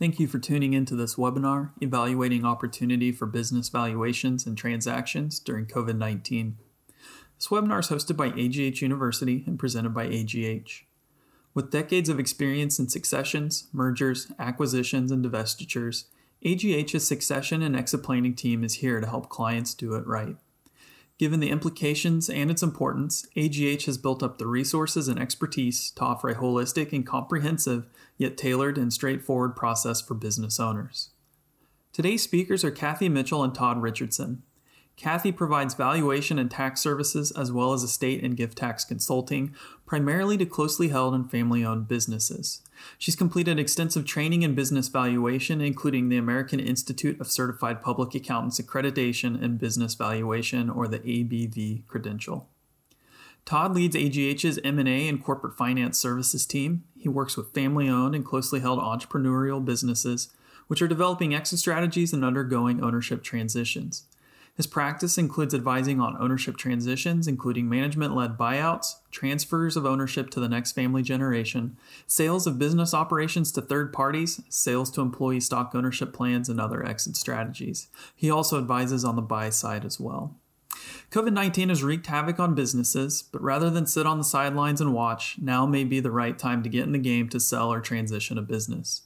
Thank 0.00 0.18
you 0.18 0.28
for 0.28 0.38
tuning 0.38 0.72
into 0.72 0.96
this 0.96 1.16
webinar, 1.16 1.72
Evaluating 1.82 2.42
Opportunity 2.42 3.12
for 3.12 3.26
Business 3.26 3.68
Valuations 3.68 4.46
and 4.46 4.56
Transactions 4.56 5.38
During 5.38 5.66
COVID 5.66 5.98
19. 5.98 6.56
This 7.36 7.48
webinar 7.48 7.80
is 7.80 7.88
hosted 7.88 8.16
by 8.16 8.28
AGH 8.28 8.80
University 8.80 9.44
and 9.46 9.58
presented 9.58 9.92
by 9.92 10.04
AGH. 10.04 10.86
With 11.52 11.70
decades 11.70 12.08
of 12.08 12.18
experience 12.18 12.78
in 12.78 12.88
successions, 12.88 13.68
mergers, 13.74 14.32
acquisitions, 14.38 15.12
and 15.12 15.22
divestitures, 15.22 16.04
AGH's 16.42 17.06
succession 17.06 17.60
and 17.60 17.76
exit 17.76 18.02
planning 18.02 18.34
team 18.34 18.64
is 18.64 18.76
here 18.76 19.02
to 19.02 19.06
help 19.06 19.28
clients 19.28 19.74
do 19.74 19.96
it 19.96 20.06
right. 20.06 20.36
Given 21.20 21.40
the 21.40 21.50
implications 21.50 22.30
and 22.30 22.50
its 22.50 22.62
importance, 22.62 23.26
AGH 23.36 23.84
has 23.84 23.98
built 23.98 24.22
up 24.22 24.38
the 24.38 24.46
resources 24.46 25.06
and 25.06 25.20
expertise 25.20 25.90
to 25.90 26.02
offer 26.02 26.30
a 26.30 26.34
holistic 26.34 26.94
and 26.94 27.06
comprehensive, 27.06 27.86
yet 28.16 28.38
tailored 28.38 28.78
and 28.78 28.90
straightforward 28.90 29.54
process 29.54 30.00
for 30.00 30.14
business 30.14 30.58
owners. 30.58 31.10
Today's 31.92 32.22
speakers 32.22 32.64
are 32.64 32.70
Kathy 32.70 33.10
Mitchell 33.10 33.44
and 33.44 33.54
Todd 33.54 33.82
Richardson. 33.82 34.44
Kathy 34.96 35.30
provides 35.30 35.74
valuation 35.74 36.38
and 36.38 36.50
tax 36.50 36.80
services 36.80 37.32
as 37.32 37.52
well 37.52 37.74
as 37.74 37.82
estate 37.82 38.24
and 38.24 38.34
gift 38.34 38.56
tax 38.56 38.86
consulting, 38.86 39.54
primarily 39.84 40.38
to 40.38 40.46
closely 40.46 40.88
held 40.88 41.14
and 41.14 41.30
family 41.30 41.62
owned 41.62 41.86
businesses. 41.86 42.62
She's 42.98 43.16
completed 43.16 43.58
extensive 43.58 44.04
training 44.04 44.42
in 44.42 44.54
business 44.54 44.88
valuation, 44.88 45.60
including 45.60 46.08
the 46.08 46.16
American 46.16 46.60
Institute 46.60 47.20
of 47.20 47.30
Certified 47.30 47.82
Public 47.82 48.14
Accountants 48.14 48.60
Accreditation 48.60 49.40
in 49.40 49.56
Business 49.56 49.94
Valuation, 49.94 50.68
or 50.70 50.86
the 50.86 51.00
ABV 51.00 51.86
credential. 51.86 52.48
Todd 53.44 53.74
leads 53.74 53.96
AGH's 53.96 54.58
M&A 54.62 55.08
and 55.08 55.24
corporate 55.24 55.56
finance 55.56 55.98
services 55.98 56.46
team. 56.46 56.84
He 56.96 57.08
works 57.08 57.36
with 57.36 57.54
family-owned 57.54 58.14
and 58.14 58.24
closely 58.24 58.60
held 58.60 58.78
entrepreneurial 58.78 59.64
businesses, 59.64 60.28
which 60.66 60.82
are 60.82 60.88
developing 60.88 61.34
exit 61.34 61.58
strategies 61.58 62.12
and 62.12 62.24
undergoing 62.24 62.82
ownership 62.82 63.22
transitions. 63.22 64.04
His 64.56 64.66
practice 64.66 65.16
includes 65.16 65.54
advising 65.54 66.00
on 66.00 66.16
ownership 66.20 66.56
transitions, 66.56 67.26
including 67.26 67.68
management 67.68 68.14
led 68.14 68.36
buyouts, 68.36 68.96
transfers 69.10 69.76
of 69.76 69.86
ownership 69.86 70.30
to 70.30 70.40
the 70.40 70.48
next 70.48 70.72
family 70.72 71.02
generation, 71.02 71.76
sales 72.06 72.46
of 72.46 72.58
business 72.58 72.92
operations 72.92 73.52
to 73.52 73.62
third 73.62 73.92
parties, 73.92 74.42
sales 74.48 74.90
to 74.90 75.00
employee 75.00 75.40
stock 75.40 75.74
ownership 75.74 76.12
plans, 76.12 76.48
and 76.48 76.60
other 76.60 76.84
exit 76.84 77.16
strategies. 77.16 77.88
He 78.14 78.30
also 78.30 78.58
advises 78.58 79.04
on 79.04 79.16
the 79.16 79.22
buy 79.22 79.50
side 79.50 79.84
as 79.84 79.98
well. 79.98 80.36
COVID 81.10 81.32
19 81.32 81.68
has 81.70 81.82
wreaked 81.82 82.06
havoc 82.06 82.38
on 82.38 82.54
businesses, 82.54 83.22
but 83.22 83.42
rather 83.42 83.70
than 83.70 83.86
sit 83.86 84.06
on 84.06 84.18
the 84.18 84.24
sidelines 84.24 84.80
and 84.80 84.94
watch, 84.94 85.36
now 85.40 85.66
may 85.66 85.84
be 85.84 86.00
the 86.00 86.10
right 86.10 86.38
time 86.38 86.62
to 86.62 86.68
get 86.68 86.84
in 86.84 86.92
the 86.92 86.98
game 86.98 87.28
to 87.30 87.40
sell 87.40 87.72
or 87.72 87.80
transition 87.80 88.38
a 88.38 88.42
business. 88.42 89.02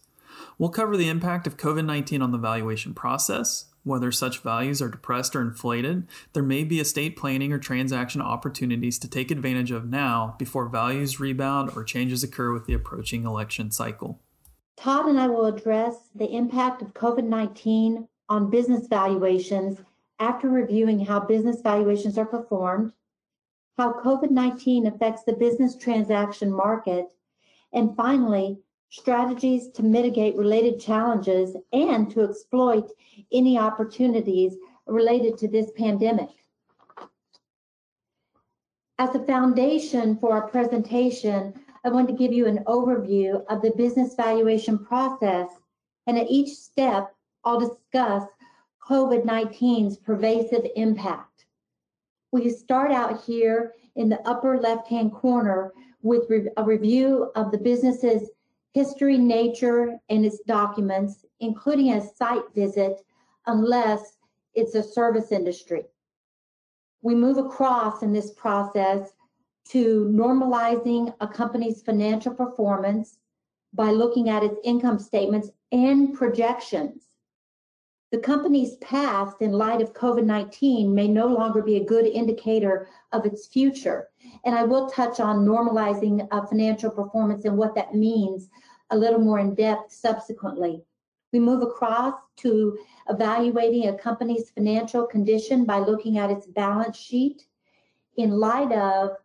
We'll 0.59 0.71
cover 0.71 0.97
the 0.97 1.09
impact 1.09 1.47
of 1.47 1.57
COVID 1.57 1.85
19 1.85 2.23
on 2.23 2.31
the 2.31 2.39
valuation 2.39 2.95
process, 2.95 3.67
whether 3.85 4.11
such 4.11 4.41
values 4.41 4.83
are 4.83 4.89
depressed 4.89 5.37
or 5.37 5.43
inflated, 5.43 6.09
there 6.33 6.43
may 6.43 6.65
be 6.65 6.81
estate 6.81 7.17
planning 7.17 7.53
or 7.53 7.59
transaction 7.59 8.21
opportunities 8.21 8.99
to 8.99 9.09
take 9.09 9.31
advantage 9.31 9.71
of 9.71 9.89
now 9.89 10.35
before 10.39 10.69
values 10.69 11.21
rebound 11.21 11.71
or 11.77 11.85
changes 11.85 12.25
occur 12.25 12.53
with 12.53 12.67
the 12.67 12.75
approaching 12.75 13.25
election 13.25 13.71
cycle. 13.71 14.21
Todd 14.77 15.07
and 15.07 15.21
I 15.21 15.29
will 15.29 15.47
address 15.47 16.09
the 16.15 16.35
impact 16.35 16.83
of 16.83 16.95
COVID 16.95 17.25
19 17.25 18.09
on 18.29 18.51
business 18.51 18.87
valuations 18.89 19.79
after 20.19 20.49
reviewing 20.49 21.05
how 21.05 21.21
business 21.21 21.61
valuations 21.61 22.17
are 22.17 22.25
performed, 22.25 22.93
how 23.77 23.93
COVID 23.93 24.31
19 24.31 24.87
affects 24.87 25.25
the 25.25 25.35
business 25.35 25.77
transaction 25.77 26.51
market, 26.51 27.13
and 27.73 27.95
finally, 27.97 28.59
strategies 28.97 29.71
to 29.71 29.83
mitigate 29.83 30.37
related 30.37 30.81
challenges 30.81 31.57
and 31.73 32.11
to 32.13 32.23
exploit 32.23 32.89
any 33.33 33.59
opportunities 33.59 34.57
related 34.87 35.37
to 35.37 35.49
this 35.49 35.73
pandemic. 35.77 36.29
As 38.99 39.13
a 39.17 39.27
foundation 39.27 40.17
for 40.19 40.33
our 40.33 40.47
presentation, 40.47 41.53
I 41.85 41.89
want 41.89 42.07
to 42.09 42.15
give 42.15 42.33
you 42.33 42.47
an 42.47 42.63
overview 42.67 43.45
of 43.49 43.63
the 43.63 43.73
business 43.77 44.15
valuation 44.15 44.79
process, 44.79 45.49
and 46.07 46.17
at 46.17 46.31
each 46.31 46.51
step, 46.55 47.13
I'll 47.45 47.59
discuss 47.59 48.23
COVID-19's 48.89 49.97
pervasive 49.97 50.67
impact. 50.77 51.47
We 52.31 52.49
start 52.49 52.93
out 52.93 53.25
here 53.25 53.73
in 53.97 54.09
the 54.09 54.21
upper 54.29 54.61
left-hand 54.61 55.13
corner 55.13 55.73
with 56.03 56.31
a 56.57 56.63
review 56.63 57.33
of 57.35 57.51
the 57.51 57.59
business's 57.59 58.31
history, 58.75 59.17
nature, 59.17 59.97
and 60.11 60.27
its 60.27 60.41
documents, 60.41 61.25
including 61.41 61.93
a 61.93 62.07
site 62.17 62.43
visit, 62.55 63.01
unless 63.47 64.19
it's 64.55 64.75
a 64.75 64.83
service 64.83 65.31
industry. 65.31 65.85
We 67.01 67.15
move 67.15 67.39
across 67.39 68.03
in 68.03 68.13
this 68.13 68.33
process 68.33 69.13
to 69.69 70.11
normalizing 70.13 71.15
a 71.21 71.29
company's 71.29 71.83
financial 71.83 72.35
performance 72.35 73.19
by 73.73 73.91
looking 73.91 74.29
at 74.29 74.43
its 74.43 74.59
income 74.65 74.99
statements 74.99 75.51
and 75.71 76.13
projections. 76.13 77.09
The 78.15 78.21
company's 78.21 78.77
past, 78.77 79.43
in 79.43 79.51
light 79.51 79.83
of 79.83 79.93
COVID 79.93 80.25
19, 80.25 80.95
may 80.95 81.09
no 81.09 81.27
longer 81.27 81.61
be 81.61 81.79
a 81.79 81.85
good 81.85 82.07
indicator 82.07 82.87
of 83.11 83.27
its 83.27 83.49
future. 83.49 84.09
And 84.45 84.55
I 84.55 84.63
will 84.63 84.89
touch 84.89 85.19
on 85.19 85.45
normalizing 85.45 86.25
uh, 86.31 86.47
financial 86.47 86.93
performance 86.93 87.45
and 87.45 87.59
what 87.59 87.75
that 87.75 87.97
means 87.97 88.49
a 88.91 88.97
little 88.97 89.19
more 89.19 89.41
in 89.41 89.57
depth 89.57 89.91
subsequently. 89.91 90.85
We 91.33 91.41
move 91.41 91.63
across 91.63 92.15
to 92.37 92.79
evaluating 93.09 93.89
a 93.89 93.99
company's 93.99 94.49
financial 94.51 95.09
condition 95.09 95.65
by 95.65 95.81
looking 95.81 96.17
at 96.17 96.31
its 96.31 96.47
balance 96.47 96.97
sheet 96.97 97.49
in 98.17 98.31
light 98.31 98.71
of 98.71 99.17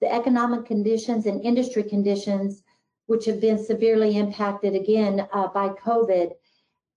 the 0.00 0.12
economic 0.12 0.64
conditions 0.64 1.26
and 1.26 1.40
industry 1.44 1.84
conditions, 1.84 2.64
which 3.06 3.24
have 3.26 3.40
been 3.40 3.64
severely 3.64 4.16
impacted 4.16 4.74
again 4.74 5.28
uh, 5.32 5.46
by 5.46 5.68
COVID. 5.68 6.32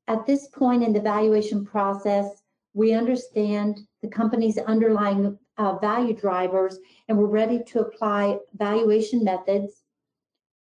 At 0.08 0.26
this 0.26 0.48
point 0.48 0.84
in 0.84 0.94
the 0.94 1.02
valuation 1.02 1.66
process, 1.66 2.44
we 2.74 2.94
understand 2.94 3.82
the 4.02 4.10
company's 4.10 4.58
underlying 4.58 5.38
uh, 5.58 5.78
value 5.78 6.14
drivers 6.14 6.78
and 7.08 7.18
we're 7.18 7.28
ready 7.28 7.64
to 7.64 7.80
apply 7.80 8.38
valuation 8.58 9.24
methods 9.24 9.86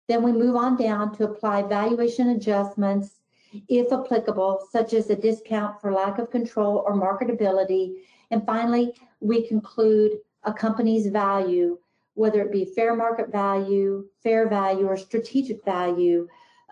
then 0.08 0.22
we 0.22 0.32
move 0.32 0.56
on 0.56 0.76
down 0.76 1.14
to 1.16 1.24
apply 1.24 1.62
valuation 1.62 2.30
adjustments, 2.30 3.20
if 3.68 3.92
applicable, 3.92 4.66
such 4.72 4.94
as 4.94 5.10
a 5.10 5.16
discount 5.16 5.80
for 5.80 5.92
lack 5.92 6.18
of 6.18 6.30
control 6.30 6.82
or 6.86 6.94
marketability. 6.94 7.96
And 8.30 8.44
finally, 8.44 8.94
we 9.20 9.46
conclude 9.46 10.12
a 10.44 10.52
company's 10.52 11.08
value, 11.08 11.78
whether 12.14 12.40
it 12.40 12.50
be 12.50 12.64
fair 12.64 12.96
market 12.96 13.30
value, 13.30 14.06
fair 14.22 14.48
value, 14.48 14.86
or 14.86 14.96
strategic 14.96 15.62
value. 15.64 16.26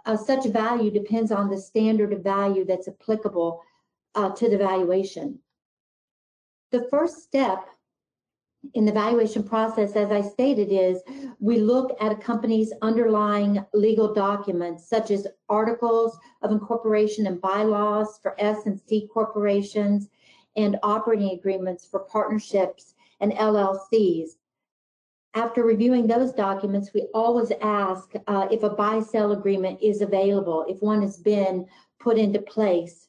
Uh, 0.07 0.17
such 0.17 0.47
value 0.47 0.91
depends 0.91 1.33
on 1.33 1.51
the 1.51 1.61
standard 1.61 2.13
of 2.13 2.23
value 2.23 2.65
that's 2.65 2.87
applicable 2.87 3.61
uh, 4.15 4.31
to 4.31 4.49
the 4.49 4.57
valuation. 4.57 5.39
The 6.71 6.87
first 6.91 7.25
step 7.25 7.69
in 8.75 8.85
the 8.85 8.93
valuation 8.93 9.43
process, 9.43 9.97
as 9.97 10.11
I 10.11 10.23
stated, 10.23 10.69
is 10.71 11.03
we 11.41 11.59
look 11.59 11.97
at 12.01 12.13
a 12.13 12.17
company's 12.17 12.73
underlying 12.83 13.65
legal 13.75 14.15
documents, 14.15 14.89
such 14.89 15.11
as 15.11 15.27
articles 15.49 16.19
of 16.43 16.53
incorporation 16.53 17.27
and 17.27 17.41
bylaws 17.41 18.19
for 18.23 18.41
S 18.41 18.67
and 18.67 18.81
C 18.81 19.09
corporations, 19.13 20.09
and 20.57 20.79
operating 20.83 21.31
agreements 21.31 21.87
for 21.87 22.01
partnerships 22.01 22.95
and 23.21 23.33
LLCs. 23.33 24.37
After 25.37 25.63
reviewing 25.63 26.07
those 26.07 26.33
documents, 26.33 26.91
we 26.93 27.03
always 27.15 27.53
ask 27.63 28.11
uh, 28.27 28.49
if 28.51 28.65
a 28.65 28.71
buy 28.71 29.01
sell 29.01 29.31
agreement 29.33 29.81
is 29.81 30.01
available, 30.01 30.65
if 30.69 30.83
one 30.83 31.03
has 31.03 31.19
been 31.19 31.67
put 32.01 32.19
into 32.19 32.41
place 32.41 33.07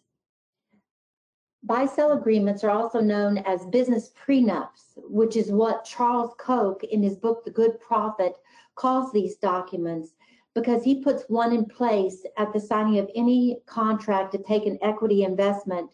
Buy-sell 1.68 2.13
agreements 2.13 2.63
are 2.63 2.69
also 2.69 3.01
known 3.01 3.39
as 3.39 3.65
business 3.65 4.12
prenups, 4.12 4.94
which 4.95 5.35
is 5.35 5.51
what 5.51 5.83
Charles 5.83 6.33
Koch 6.38 6.81
in 6.83 7.03
his 7.03 7.18
book, 7.18 7.44
The 7.44 7.51
Good 7.51 7.79
Profit, 7.81 8.38
calls 8.75 9.12
these 9.12 9.35
documents 9.35 10.13
because 10.53 10.83
he 10.83 11.03
puts 11.03 11.25
one 11.27 11.51
in 11.51 11.65
place 11.65 12.25
at 12.38 12.53
the 12.53 12.59
signing 12.59 13.00
of 13.00 13.09
any 13.15 13.59
contract 13.65 14.31
to 14.31 14.44
take 14.44 14.65
an 14.65 14.77
equity 14.81 15.24
investment 15.24 15.89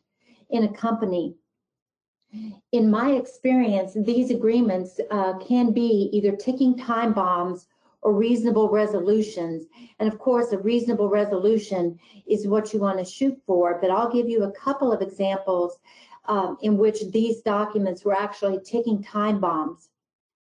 in 0.51 0.63
a 0.63 0.73
company. 0.73 1.37
In 2.71 2.89
my 2.89 3.11
experience, 3.11 3.95
these 3.95 4.31
agreements 4.31 4.99
uh, 5.11 5.37
can 5.37 5.71
be 5.71 6.09
either 6.11 6.35
ticking 6.35 6.77
time 6.77 7.13
bombs 7.13 7.67
or 8.01 8.13
reasonable 8.13 8.69
resolutions. 8.69 9.65
And 9.99 10.11
of 10.11 10.19
course, 10.19 10.51
a 10.51 10.57
reasonable 10.57 11.09
resolution 11.09 11.99
is 12.27 12.47
what 12.47 12.73
you 12.73 12.79
want 12.79 12.99
to 12.99 13.05
shoot 13.05 13.39
for. 13.45 13.79
But 13.79 13.91
I'll 13.91 14.11
give 14.11 14.29
you 14.29 14.43
a 14.43 14.51
couple 14.51 14.91
of 14.91 15.01
examples 15.01 15.77
um, 16.25 16.57
in 16.61 16.77
which 16.77 17.11
these 17.11 17.41
documents 17.41 18.03
were 18.03 18.15
actually 18.15 18.59
ticking 18.63 19.03
time 19.03 19.39
bombs. 19.39 19.89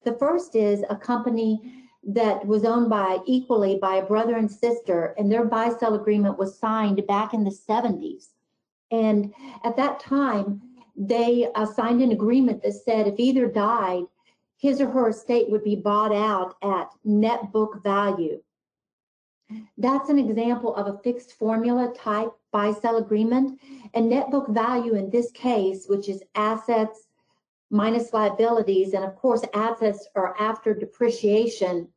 The 0.05 0.15
first 0.15 0.55
is 0.55 0.85
a 0.89 0.97
company 0.97 1.85
that 2.05 2.47
was 2.47 2.65
owned 2.65 2.89
by 2.89 3.19
equally 3.27 3.79
by 3.81 3.97
a 3.97 4.07
brother 4.07 4.37
and 4.37 4.51
sister, 4.51 5.15
and 5.19 5.31
their 5.31 5.45
buy 5.45 5.71
sell 5.71 5.95
agreement 5.95 6.39
was 6.39 6.59
signed 6.59 7.05
back 7.07 7.35
in 7.35 7.45
the 7.45 7.51
70s. 7.51 8.29
And 8.91 9.35
at 9.65 9.77
that 9.77 10.01
time, 10.01 10.63
they 10.99 11.49
uh, 11.55 11.65
signed 11.65 12.03
an 12.03 12.11
agreement 12.11 12.63
that 12.63 12.73
said 12.73 13.07
if 13.07 13.19
either 13.19 13.47
died, 13.47 14.05
his 14.57 14.81
or 14.81 14.91
her 14.91 15.11
estate 15.11 15.49
would 15.49 15.63
be 15.63 15.77
bought 15.77 16.13
out 16.13 16.57
at 16.61 16.91
net 17.05 17.53
book 17.53 17.81
value. 17.85 18.43
That's 19.79 20.11
an 20.11 20.19
example 20.19 20.75
of 20.75 20.89
a 20.89 20.99
fixed 20.99 21.33
formula 21.39 21.95
type 21.97 22.33
buy 22.51 22.73
sell 22.73 22.97
agreement. 22.97 23.61
And 23.95 24.09
net 24.09 24.31
book 24.31 24.49
value 24.49 24.95
in 24.95 25.09
this 25.09 25.31
case, 25.31 25.87
which 25.87 26.09
is 26.09 26.25
assets 26.35 27.07
minus 27.71 28.13
liabilities, 28.13 28.93
and 28.95 29.05
of 29.05 29.15
course, 29.15 29.45
assets 29.55 30.09
are 30.17 30.35
after 30.41 30.75
depreciation, 30.75 31.89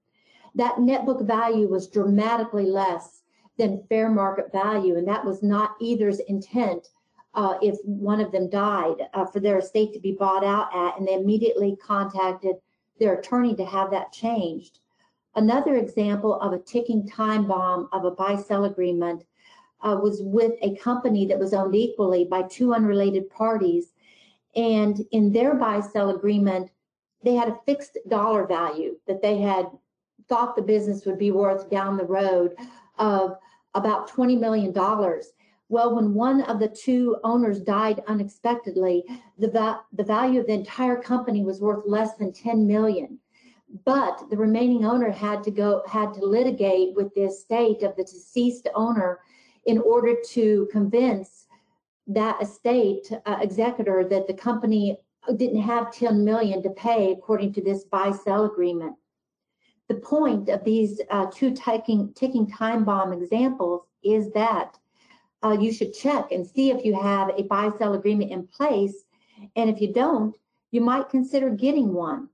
that 0.53 0.79
net 0.79 1.05
book 1.05 1.21
value 1.21 1.67
was 1.67 1.87
dramatically 1.87 2.65
less 2.65 3.23
than 3.57 3.83
fair 3.89 4.09
market 4.09 4.51
value. 4.51 4.97
And 4.97 5.07
that 5.07 5.25
was 5.25 5.41
not 5.41 5.75
either's 5.79 6.19
intent 6.19 6.87
uh, 7.33 7.55
if 7.61 7.77
one 7.85 8.19
of 8.19 8.31
them 8.31 8.49
died 8.49 8.97
uh, 9.13 9.25
for 9.25 9.39
their 9.39 9.59
estate 9.59 9.93
to 9.93 9.99
be 9.99 10.11
bought 10.11 10.43
out 10.43 10.69
at, 10.75 10.97
and 10.97 11.07
they 11.07 11.13
immediately 11.13 11.77
contacted 11.81 12.55
their 12.99 13.15
attorney 13.15 13.55
to 13.55 13.65
have 13.65 13.91
that 13.91 14.11
changed. 14.11 14.79
Another 15.35 15.75
example 15.75 16.39
of 16.41 16.51
a 16.51 16.59
ticking 16.59 17.07
time 17.07 17.47
bomb 17.47 17.87
of 17.93 18.03
a 18.03 18.11
buy 18.11 18.35
sell 18.35 18.65
agreement 18.65 19.23
uh, 19.81 19.97
was 20.01 20.21
with 20.21 20.53
a 20.61 20.75
company 20.75 21.25
that 21.25 21.39
was 21.39 21.53
owned 21.53 21.75
equally 21.75 22.25
by 22.25 22.43
two 22.43 22.73
unrelated 22.73 23.29
parties. 23.29 23.93
And 24.55 24.99
in 25.11 25.31
their 25.31 25.55
buy 25.55 25.79
sell 25.79 26.09
agreement, 26.09 26.69
they 27.23 27.35
had 27.35 27.47
a 27.47 27.59
fixed 27.65 27.97
dollar 28.09 28.45
value 28.45 28.97
that 29.07 29.21
they 29.21 29.37
had 29.37 29.67
thought 30.27 30.55
the 30.55 30.61
business 30.61 31.05
would 31.05 31.17
be 31.17 31.31
worth 31.31 31.69
down 31.69 31.97
the 31.97 32.05
road 32.05 32.55
of 32.97 33.37
about 33.73 34.09
$20 34.09 34.39
million. 34.39 34.73
Well, 35.71 35.95
when 35.95 36.13
one 36.13 36.41
of 36.41 36.59
the 36.59 36.67
two 36.67 37.15
owners 37.23 37.61
died 37.61 38.03
unexpectedly, 38.05 39.05
the, 39.37 39.49
va- 39.49 39.79
the 39.93 40.03
value 40.03 40.41
of 40.41 40.47
the 40.47 40.51
entire 40.51 41.01
company 41.01 41.45
was 41.45 41.61
worth 41.61 41.85
less 41.87 42.15
than 42.15 42.33
10 42.33 42.67
million. 42.67 43.19
But 43.85 44.29
the 44.29 44.35
remaining 44.35 44.83
owner 44.83 45.09
had 45.09 45.45
to 45.45 45.51
go, 45.51 45.81
had 45.87 46.13
to 46.15 46.25
litigate 46.25 46.93
with 46.93 47.15
the 47.15 47.21
estate 47.21 47.83
of 47.83 47.95
the 47.95 48.03
deceased 48.03 48.67
owner 48.75 49.21
in 49.65 49.77
order 49.77 50.13
to 50.31 50.67
convince 50.73 51.47
that 52.05 52.41
estate 52.41 53.09
uh, 53.25 53.37
executor 53.39 54.05
that 54.09 54.27
the 54.27 54.33
company 54.33 54.97
didn't 55.37 55.61
have 55.61 55.93
10 55.93 56.25
million 56.25 56.61
to 56.63 56.71
pay 56.71 57.13
according 57.13 57.53
to 57.53 57.61
this 57.61 57.85
buy 57.85 58.11
sell 58.11 58.43
agreement. 58.43 58.97
The 59.87 59.95
point 59.95 60.49
of 60.49 60.65
these 60.65 60.99
uh, 61.09 61.27
two 61.33 61.53
ticking, 61.53 62.11
ticking 62.13 62.51
time 62.51 62.83
bomb 62.83 63.13
examples 63.13 63.83
is 64.03 64.31
that 64.31 64.77
uh, 65.43 65.57
you 65.59 65.71
should 65.73 65.93
check 65.93 66.31
and 66.31 66.45
see 66.45 66.71
if 66.71 66.85
you 66.85 66.99
have 66.99 67.31
a 67.37 67.43
buy 67.43 67.69
sell 67.77 67.93
agreement 67.93 68.31
in 68.31 68.47
place. 68.47 69.03
And 69.55 69.69
if 69.69 69.81
you 69.81 69.93
don't, 69.93 70.35
you 70.71 70.81
might 70.81 71.09
consider 71.09 71.49
getting 71.49 71.93
one. 71.93 72.29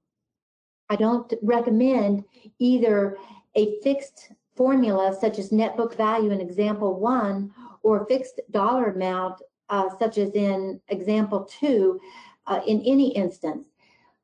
I 0.89 0.95
don't 0.95 1.31
recommend 1.41 2.23
either 2.59 3.17
a 3.55 3.79
fixed 3.81 4.31
formula 4.55 5.15
such 5.19 5.39
as 5.39 5.51
net 5.51 5.77
book 5.77 5.95
value 5.95 6.31
in 6.31 6.41
example 6.41 6.99
one 6.99 7.51
or 7.83 8.01
a 8.01 8.05
fixed 8.07 8.41
dollar 8.51 8.91
amount 8.91 9.41
uh, 9.69 9.89
such 9.99 10.17
as 10.17 10.31
in 10.31 10.79
example 10.89 11.43
two 11.45 11.99
uh, 12.47 12.61
in 12.65 12.81
any 12.81 13.13
instance. 13.15 13.67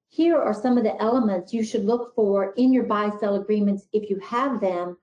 Here 0.07 0.38
are 0.38 0.53
some 0.53 0.77
of 0.77 0.83
the 0.83 1.00
elements 1.01 1.53
you 1.53 1.63
should 1.63 1.85
look 1.85 2.13
for 2.15 2.53
in 2.53 2.71
your 2.71 2.83
buy 2.83 3.12
sell 3.19 3.35
agreements 3.35 3.88
if 3.94 4.09
you 4.09 4.19
have 4.19 4.62
them 4.62 4.97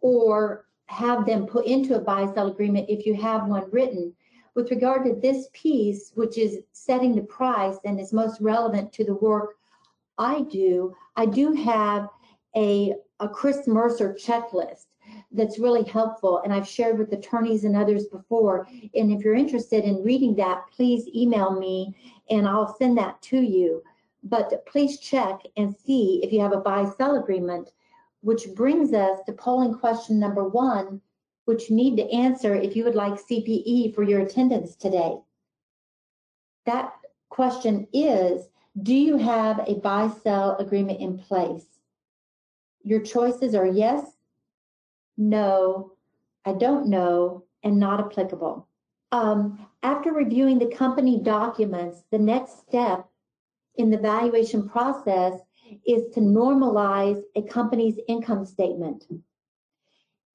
or 0.00 0.66
have 0.90 1.24
them 1.24 1.46
put 1.46 1.66
into 1.66 1.94
a 1.94 2.00
buy 2.00 2.26
sell 2.34 2.48
agreement 2.48 2.90
if 2.90 3.06
you 3.06 3.14
have 3.14 3.46
one 3.46 3.70
written. 3.70 4.12
With 4.54 4.72
regard 4.72 5.04
to 5.04 5.14
this 5.14 5.48
piece, 5.52 6.10
which 6.16 6.36
is 6.36 6.58
setting 6.72 7.14
the 7.14 7.22
price 7.22 7.76
and 7.84 8.00
is 8.00 8.12
most 8.12 8.40
relevant 8.40 8.92
to 8.94 9.04
the 9.04 9.14
work 9.14 9.56
I 10.18 10.42
do, 10.42 10.94
I 11.14 11.26
do 11.26 11.52
have 11.52 12.08
a, 12.56 12.94
a 13.20 13.28
Chris 13.28 13.68
Mercer 13.68 14.12
checklist 14.14 14.86
that's 15.30 15.60
really 15.60 15.84
helpful 15.84 16.40
and 16.42 16.52
I've 16.52 16.68
shared 16.68 16.98
with 16.98 17.12
attorneys 17.12 17.62
and 17.62 17.76
others 17.76 18.06
before. 18.06 18.66
And 18.94 19.12
if 19.12 19.24
you're 19.24 19.36
interested 19.36 19.84
in 19.84 20.02
reading 20.02 20.34
that, 20.36 20.64
please 20.74 21.06
email 21.14 21.52
me 21.52 21.96
and 22.28 22.48
I'll 22.48 22.76
send 22.76 22.98
that 22.98 23.22
to 23.22 23.40
you. 23.40 23.82
But 24.24 24.66
please 24.66 24.98
check 24.98 25.40
and 25.56 25.74
see 25.74 26.20
if 26.24 26.32
you 26.32 26.40
have 26.40 26.52
a 26.52 26.60
buy 26.60 26.90
sell 26.98 27.16
agreement 27.16 27.70
which 28.22 28.54
brings 28.54 28.92
us 28.92 29.20
to 29.26 29.32
polling 29.32 29.74
question 29.74 30.18
number 30.18 30.46
one, 30.46 31.00
which 31.44 31.70
you 31.70 31.76
need 31.76 31.96
to 31.96 32.10
answer 32.10 32.54
if 32.54 32.76
you 32.76 32.84
would 32.84 32.94
like 32.94 33.14
CPE 33.14 33.94
for 33.94 34.02
your 34.02 34.20
attendance 34.20 34.76
today. 34.76 35.16
That 36.66 36.92
question 37.28 37.86
is, 37.92 38.48
do 38.82 38.94
you 38.94 39.16
have 39.16 39.60
a 39.66 39.74
buy-sell 39.80 40.56
agreement 40.58 41.00
in 41.00 41.18
place? 41.18 41.66
Your 42.82 43.00
choices 43.00 43.54
are 43.54 43.66
yes, 43.66 44.04
no, 45.16 45.92
I 46.44 46.52
don't 46.52 46.88
know, 46.88 47.44
and 47.62 47.78
not 47.78 48.00
applicable. 48.00 48.66
Um, 49.12 49.66
after 49.82 50.12
reviewing 50.12 50.58
the 50.58 50.74
company 50.74 51.20
documents, 51.20 52.04
the 52.10 52.18
next 52.18 52.60
step 52.60 53.08
in 53.76 53.90
the 53.90 53.98
valuation 53.98 54.68
process 54.68 55.40
is 55.86 56.12
to 56.14 56.20
normalize 56.20 57.22
a 57.36 57.42
company's 57.42 57.98
income 58.08 58.44
statement. 58.44 59.06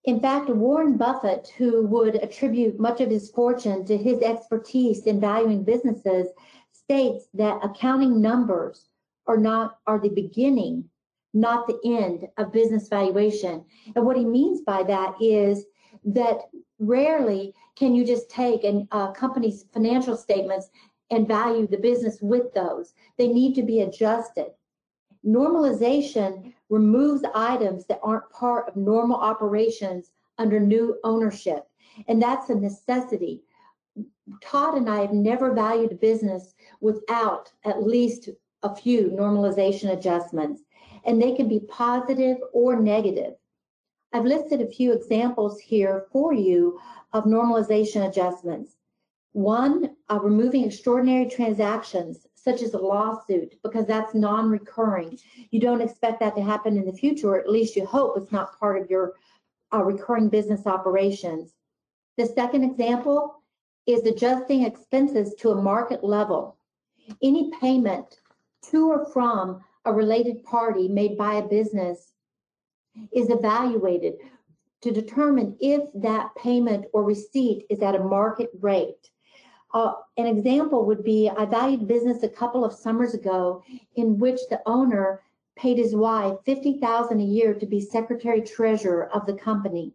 In 0.06 0.20
fact, 0.20 0.50
Warren 0.50 0.98
Buffett, 0.98 1.52
who 1.58 1.88
would 1.88 2.16
attribute 2.16 2.80
much 2.80 3.02
of 3.02 3.10
his 3.10 3.32
fortune 3.32 3.86
to 3.86 3.98
his 3.98 4.22
expertise 4.22 5.08
in 5.08 5.20
valuing 5.20 5.64
businesses, 5.64 6.28
states 6.72 7.28
that 7.34 7.60
accounting 7.64 8.22
numbers 8.22 8.88
are 9.28 9.38
not 9.38 9.80
are 9.88 10.00
the 10.00 10.10
beginning, 10.10 10.88
not 11.34 11.66
the 11.66 11.80
end 11.84 12.28
of 12.38 12.52
business 12.52 12.88
valuation. 12.88 13.66
And 13.96 14.06
what 14.06 14.18
he 14.18 14.26
means 14.26 14.62
by 14.62 14.84
that 14.84 15.16
is 15.20 15.66
that 16.04 16.42
rarely 16.78 17.56
can 17.76 17.96
you 17.96 18.06
just 18.06 18.30
take 18.30 18.64
a 18.64 19.14
company's 19.16 19.66
financial 19.74 20.16
statements 20.16 20.70
and 21.10 21.28
value 21.28 21.68
the 21.68 21.78
business 21.78 22.20
with 22.22 22.54
those. 22.54 22.94
They 23.18 23.28
need 23.28 23.56
to 23.56 23.64
be 23.64 23.82
adjusted. 23.82 24.52
Normalization 25.26 26.54
removes 26.70 27.24
items 27.34 27.86
that 27.88 28.00
aren't 28.04 28.30
part 28.30 28.68
of 28.68 28.76
normal 28.76 29.18
operations 29.18 30.12
under 30.38 30.60
new 30.60 30.98
ownership. 31.04 31.68
And 32.08 32.22
that's 32.22 32.50
a 32.50 32.56
necessity. 32.56 33.44
Todd 34.42 34.76
and 34.76 34.90
I 34.90 35.02
have 35.02 35.14
never 35.14 35.54
valued 35.54 35.92
a 35.92 35.96
business 35.96 36.56
without 36.82 37.52
at 37.64 37.84
least 37.84 38.30
a 38.64 38.76
few 38.76 39.10
normalization 39.12 39.94
adjustments, 39.94 40.64
and 41.06 41.22
they 41.22 41.36
can 41.36 41.48
be 41.48 41.60
positive 41.60 42.38
or 42.52 42.80
negative. 42.80 43.36
I've 44.12 44.26
listed 44.26 44.62
a 44.62 44.68
few 44.68 44.94
examples 44.94 45.60
here 45.60 46.08
for 46.12 46.34
you 46.34 46.80
of 47.14 47.26
normalization 47.26 48.08
adjustments. 48.08 48.76
One, 49.34 49.96
uh, 50.10 50.20
removing 50.22 50.66
extraordinary 50.66 51.30
transactions 51.30 52.26
such 52.46 52.62
as 52.62 52.76
a 52.76 52.78
lawsuit, 52.78 53.56
because 53.64 53.88
that's 53.88 54.14
non-recurring. 54.14 55.18
You 55.50 55.60
don't 55.60 55.82
expect 55.82 56.20
that 56.20 56.36
to 56.36 56.44
happen 56.44 56.78
in 56.78 56.86
the 56.86 56.94
future, 56.94 57.30
or 57.30 57.40
at 57.40 57.50
least 57.50 57.76
you 57.76 57.86
hope 57.86 58.16
it's 58.16 58.32
not 58.32 58.58
part 58.60 58.80
of 58.80 58.90
your 58.90 59.14
uh, 59.74 59.84
recurring 59.84 60.30
business 60.30 60.68
operations. 60.68 61.56
The 62.18 62.28
second 62.28 62.64
example 62.64 63.42
is 63.88 64.06
adjusting 64.06 64.64
expenses 64.64 65.34
to 65.40 65.50
a 65.50 65.62
market 65.62 66.04
level. 66.04 66.58
Any 67.22 67.52
payment 67.60 68.20
to 68.70 68.92
or 68.92 69.06
from 69.12 69.64
a 69.86 69.92
related 69.92 70.44
party 70.44 70.88
made 70.88 71.18
by 71.18 71.36
a 71.36 71.48
business 71.48 72.14
is 73.12 73.30
evaluated 73.30 74.16
to 74.82 74.92
determine 74.92 75.58
if 75.60 75.82
that 75.96 76.30
payment 76.36 76.86
or 76.94 77.04
receipt 77.04 77.66
is 77.72 77.82
at 77.82 77.96
a 77.96 78.04
market 78.04 78.50
rate. 78.62 79.10
Uh, 79.76 79.92
an 80.16 80.26
example 80.26 80.86
would 80.86 81.04
be 81.04 81.30
I 81.30 81.44
valued 81.44 81.86
business 81.86 82.24
a 82.24 82.30
couple 82.30 82.64
of 82.64 82.72
summers 82.72 83.14
ago 83.14 83.62
in 83.98 84.18
which 84.18 84.40
the 84.50 84.62
owner 84.66 85.22
paid 85.58 85.78
his 85.78 85.94
wife 85.94 86.38
50,000 86.46 87.20
a 87.20 87.24
year 87.24 87.54
to 87.54 87.66
be 87.66 87.82
secretary 87.82 88.42
treasurer 88.42 89.10
of 89.14 89.26
the 89.26 89.34
company. 89.34 89.94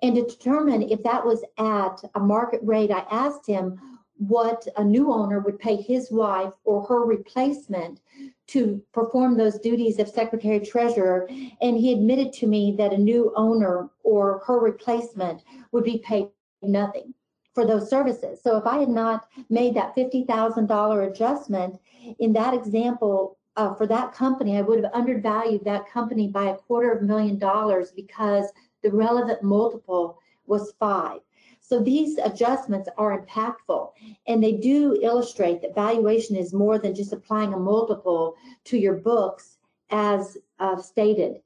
And 0.00 0.14
to 0.14 0.22
determine 0.22 0.82
if 0.82 1.02
that 1.02 1.26
was 1.26 1.44
at 1.58 2.08
a 2.14 2.20
market 2.20 2.60
rate, 2.62 2.92
I 2.92 3.04
asked 3.10 3.48
him 3.48 3.80
what 4.18 4.64
a 4.76 4.84
new 4.84 5.12
owner 5.12 5.40
would 5.40 5.58
pay 5.58 5.74
his 5.74 6.12
wife 6.12 6.54
or 6.62 6.86
her 6.86 7.04
replacement 7.04 8.00
to 8.46 8.80
perform 8.92 9.36
those 9.36 9.58
duties 9.58 9.98
of 9.98 10.08
secretary 10.08 10.60
treasurer. 10.60 11.28
And 11.60 11.76
he 11.76 11.92
admitted 11.92 12.32
to 12.34 12.46
me 12.46 12.76
that 12.78 12.92
a 12.92 12.98
new 12.98 13.32
owner 13.34 13.90
or 14.04 14.44
her 14.46 14.60
replacement 14.60 15.42
would 15.72 15.82
be 15.82 15.98
paid 15.98 16.28
nothing 16.62 17.12
for 17.56 17.66
those 17.66 17.88
services. 17.88 18.38
So 18.42 18.58
if 18.58 18.66
I 18.66 18.80
had 18.80 18.90
not 18.90 19.28
made 19.48 19.74
that 19.76 19.96
$50,000 19.96 21.10
adjustment 21.10 21.80
in 22.18 22.34
that 22.34 22.52
example 22.52 23.38
uh, 23.56 23.74
for 23.74 23.86
that 23.86 24.12
company, 24.12 24.58
I 24.58 24.60
would 24.60 24.84
have 24.84 24.92
undervalued 24.92 25.64
that 25.64 25.90
company 25.90 26.28
by 26.28 26.50
a 26.50 26.56
quarter 26.56 26.92
of 26.92 27.00
a 27.00 27.06
million 27.06 27.38
dollars 27.38 27.92
because 27.92 28.44
the 28.82 28.90
relevant 28.90 29.42
multiple 29.42 30.18
was 30.44 30.74
five. 30.78 31.20
So 31.62 31.80
these 31.80 32.18
adjustments 32.18 32.90
are 32.98 33.24
impactful 33.24 33.92
and 34.26 34.44
they 34.44 34.52
do 34.52 34.98
illustrate 35.00 35.62
that 35.62 35.74
valuation 35.74 36.36
is 36.36 36.52
more 36.52 36.78
than 36.78 36.94
just 36.94 37.14
applying 37.14 37.54
a 37.54 37.58
multiple 37.58 38.34
to 38.64 38.76
your 38.76 38.96
books 38.96 39.56
as 39.88 40.36
uh, 40.58 40.76
stated. 40.76 41.40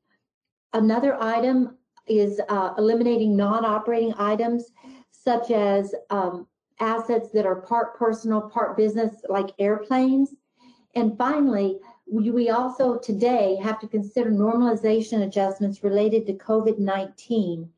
Another 0.72 1.16
item 1.22 1.76
is 2.08 2.40
uh, 2.48 2.74
eliminating 2.76 3.36
non-operating 3.36 4.12
items 4.18 4.72
such 5.24 5.50
as 5.50 5.94
um, 6.10 6.46
assets 6.80 7.30
that 7.30 7.46
are 7.46 7.56
part 7.56 7.96
personal, 7.96 8.40
part 8.40 8.76
business, 8.76 9.22
like 9.28 9.50
airplanes. 9.58 10.34
And 10.94 11.16
finally, 11.16 11.78
we, 12.10 12.50
also 12.50 12.98
today 12.98 13.56
have 13.62 13.78
to 13.80 13.86
consider 13.86 14.30
normalization 14.30 15.22
adjustments 15.22 15.84
related 15.84 16.26
to 16.26 16.32
COVID-19, 16.32 17.68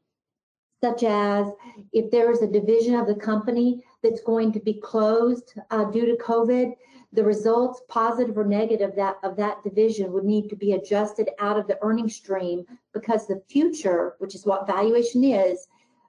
such 0.83 1.03
as 1.03 1.47
if 1.93 2.11
there 2.11 2.31
is 2.31 2.43
a 2.43 2.47
division 2.47 2.95
of 2.95 3.07
the 3.07 3.15
company 3.15 3.85
that's 4.03 4.23
going 4.23 4.53
to 4.53 4.61
be 4.61 4.75
closed 4.75 5.55
uh, 5.71 5.85
due 5.85 6.07
to 6.07 6.23
COVID, 6.23 6.73
the 7.13 7.23
results, 7.23 7.83
positive 7.89 8.39
or 8.39 8.45
negative, 8.45 8.97
that 8.97 9.17
of 9.23 9.37
that 9.37 9.63
division 9.63 10.13
would 10.13 10.25
need 10.25 10.49
to 10.49 10.57
be 10.57 10.73
adjusted 10.73 11.29
out 11.39 11.59
of 11.59 11.67
the 11.67 11.79
earnings 11.83 12.17
stream 12.17 12.65
because 12.95 13.27
the 13.27 13.43
future, 13.51 14.15
which 14.19 14.35
is 14.35 14.47
what 14.47 14.67
valuation 14.67 15.23
is, 15.23 15.69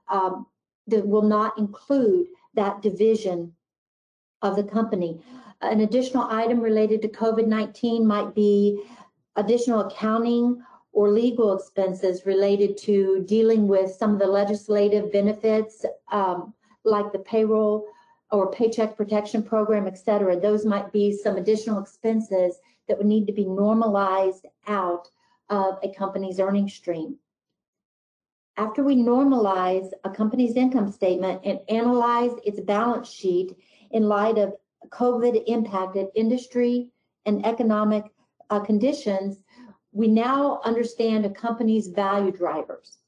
um, 0.10 0.46
that 0.88 1.08
will 1.08 1.24
not 1.24 1.58
include 1.58 2.28
that 2.56 2.82
division 2.82 3.54
of 4.42 4.56
the 4.56 4.64
company. 4.64 5.22
An 5.62 5.82
additional 5.82 6.28
item 6.30 6.60
related 6.60 7.02
to 7.02 7.08
COVID-19 7.08 8.04
might 8.04 8.36
be 8.36 8.84
additional 9.36 9.82
accounting 9.82 10.62
or 10.92 11.10
legal 11.10 11.58
expenses 11.58 12.26
related 12.26 12.78
to 12.78 13.24
dealing 13.28 13.68
with 13.68 13.92
some 13.92 14.14
of 14.14 14.20
the 14.20 14.28
legislative 14.28 15.12
benefits, 15.12 15.86
um, 16.12 16.54
like 16.84 17.12
the 17.12 17.20
payroll 17.20 17.88
or 18.32 18.52
paycheck 18.52 18.96
protection 18.98 19.42
program, 19.42 19.88
et 19.88 19.98
cetera. 19.98 20.40
Those 20.40 20.66
might 20.66 20.92
be 20.92 21.12
some 21.12 21.38
additional 21.38 21.82
expenses 21.82 22.60
that 22.88 22.98
would 22.98 23.08
need 23.08 23.26
to 23.28 23.34
be 23.34 23.46
normalized 23.46 24.46
out 24.68 25.10
of 25.50 25.78
a 25.84 25.94
company's 25.94 26.40
earnings 26.40 26.74
stream. 26.74 27.18
After 28.56 28.84
we 28.84 28.96
normalize 28.96 29.90
a 30.04 30.12
company's 30.12 30.56
income 30.56 30.92
statement 30.92 31.42
and 31.44 31.60
analyze 31.70 32.32
its 32.46 32.60
balance 32.60 33.10
sheet 33.10 33.58
in 33.90 34.08
light 34.08 34.38
of 34.38 34.54
COVID 34.90 35.44
impacted 35.48 36.10
industry 36.14 36.92
and 37.26 37.44
economic 37.46 38.04
uh, 38.52 38.60
conditions, 38.60 39.42
we 39.92 40.08
now 40.08 40.62
understand 40.66 41.26
a 41.26 41.32
company's 41.32 41.88
value 41.88 42.32
drivers. 42.32 43.00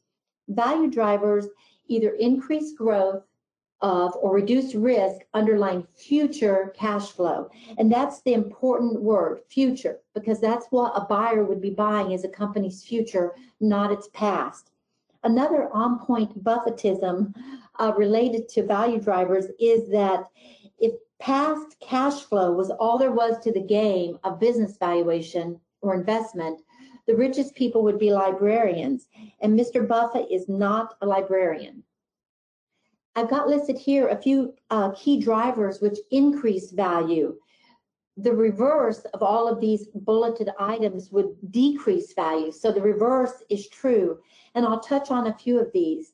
Value 0.47 0.89
drivers 0.89 1.47
either 1.87 2.15
increase 2.15 2.73
growth 2.73 3.23
of 3.81 4.15
or 4.15 4.33
reduce 4.33 4.73
risk 4.73 5.21
underlying 5.35 5.85
future 5.93 6.73
cash 6.75 7.11
flow. 7.11 7.49
And 7.77 7.91
that's 7.91 8.21
the 8.21 8.33
important 8.33 8.99
word, 8.99 9.41
future, 9.47 9.99
because 10.15 10.39
that's 10.39 10.65
what 10.71 10.93
a 10.95 11.05
buyer 11.05 11.43
would 11.43 11.61
be 11.61 11.69
buying 11.69 12.13
is 12.13 12.23
a 12.23 12.29
company's 12.29 12.83
future, 12.83 13.33
not 13.59 13.91
its 13.91 14.09
past. 14.13 14.71
Another 15.25 15.70
on 15.74 15.98
point 15.98 16.44
Buffettism 16.44 17.34
uh, 17.79 17.94
related 17.98 18.48
to 18.50 18.63
value 18.63 19.01
drivers 19.01 19.48
is 19.60 19.89
that 19.89 20.29
if 20.77 20.94
past 21.20 21.77
cash 21.79 22.22
flow 22.22 22.51
was 22.51 22.70
all 22.70 23.00
there 23.00 23.12
was 23.12 23.39
to 23.39 23.51
the 23.51 23.60
game 23.60 24.20
of 24.24 24.39
business 24.39 24.77
valuation 24.77 25.60
or 25.82 25.96
investment, 25.96 26.62
the 27.08 27.15
richest 27.15 27.55
people 27.55 27.82
would 27.84 27.98
be 27.98 28.13
librarians. 28.13 29.08
And 29.41 29.60
Mr. 29.60 29.88
Buffett 29.88 30.27
is 30.32 30.48
not 30.48 30.96
a 31.01 31.08
librarian. 31.08 31.84
I've 33.15 33.29
got 33.29 33.48
listed 33.48 33.79
here 33.79 34.10
a 34.10 34.22
few 34.22 34.53
uh, 34.70 34.91
key 34.91 35.20
drivers 35.20 35.82
which 35.82 35.98
increase 36.12 36.70
value 36.72 37.36
the 38.17 38.34
reverse 38.34 39.00
of 39.13 39.22
all 39.22 39.48
of 39.48 39.60
these 39.60 39.88
bulleted 39.93 40.50
items 40.60 41.12
would 41.12 41.36
decrease 41.51 42.13
value. 42.13 42.51
So 42.51 42.72
the 42.72 42.81
reverse 42.81 43.43
is 43.50 43.67
true. 43.67 44.19
And 44.53 44.65
I'll 44.65 44.79
touch 44.79 45.12
on 45.12 45.27
a 45.27 45.34
few 45.34 45.60
of 45.60 45.72
these. 45.74 46.13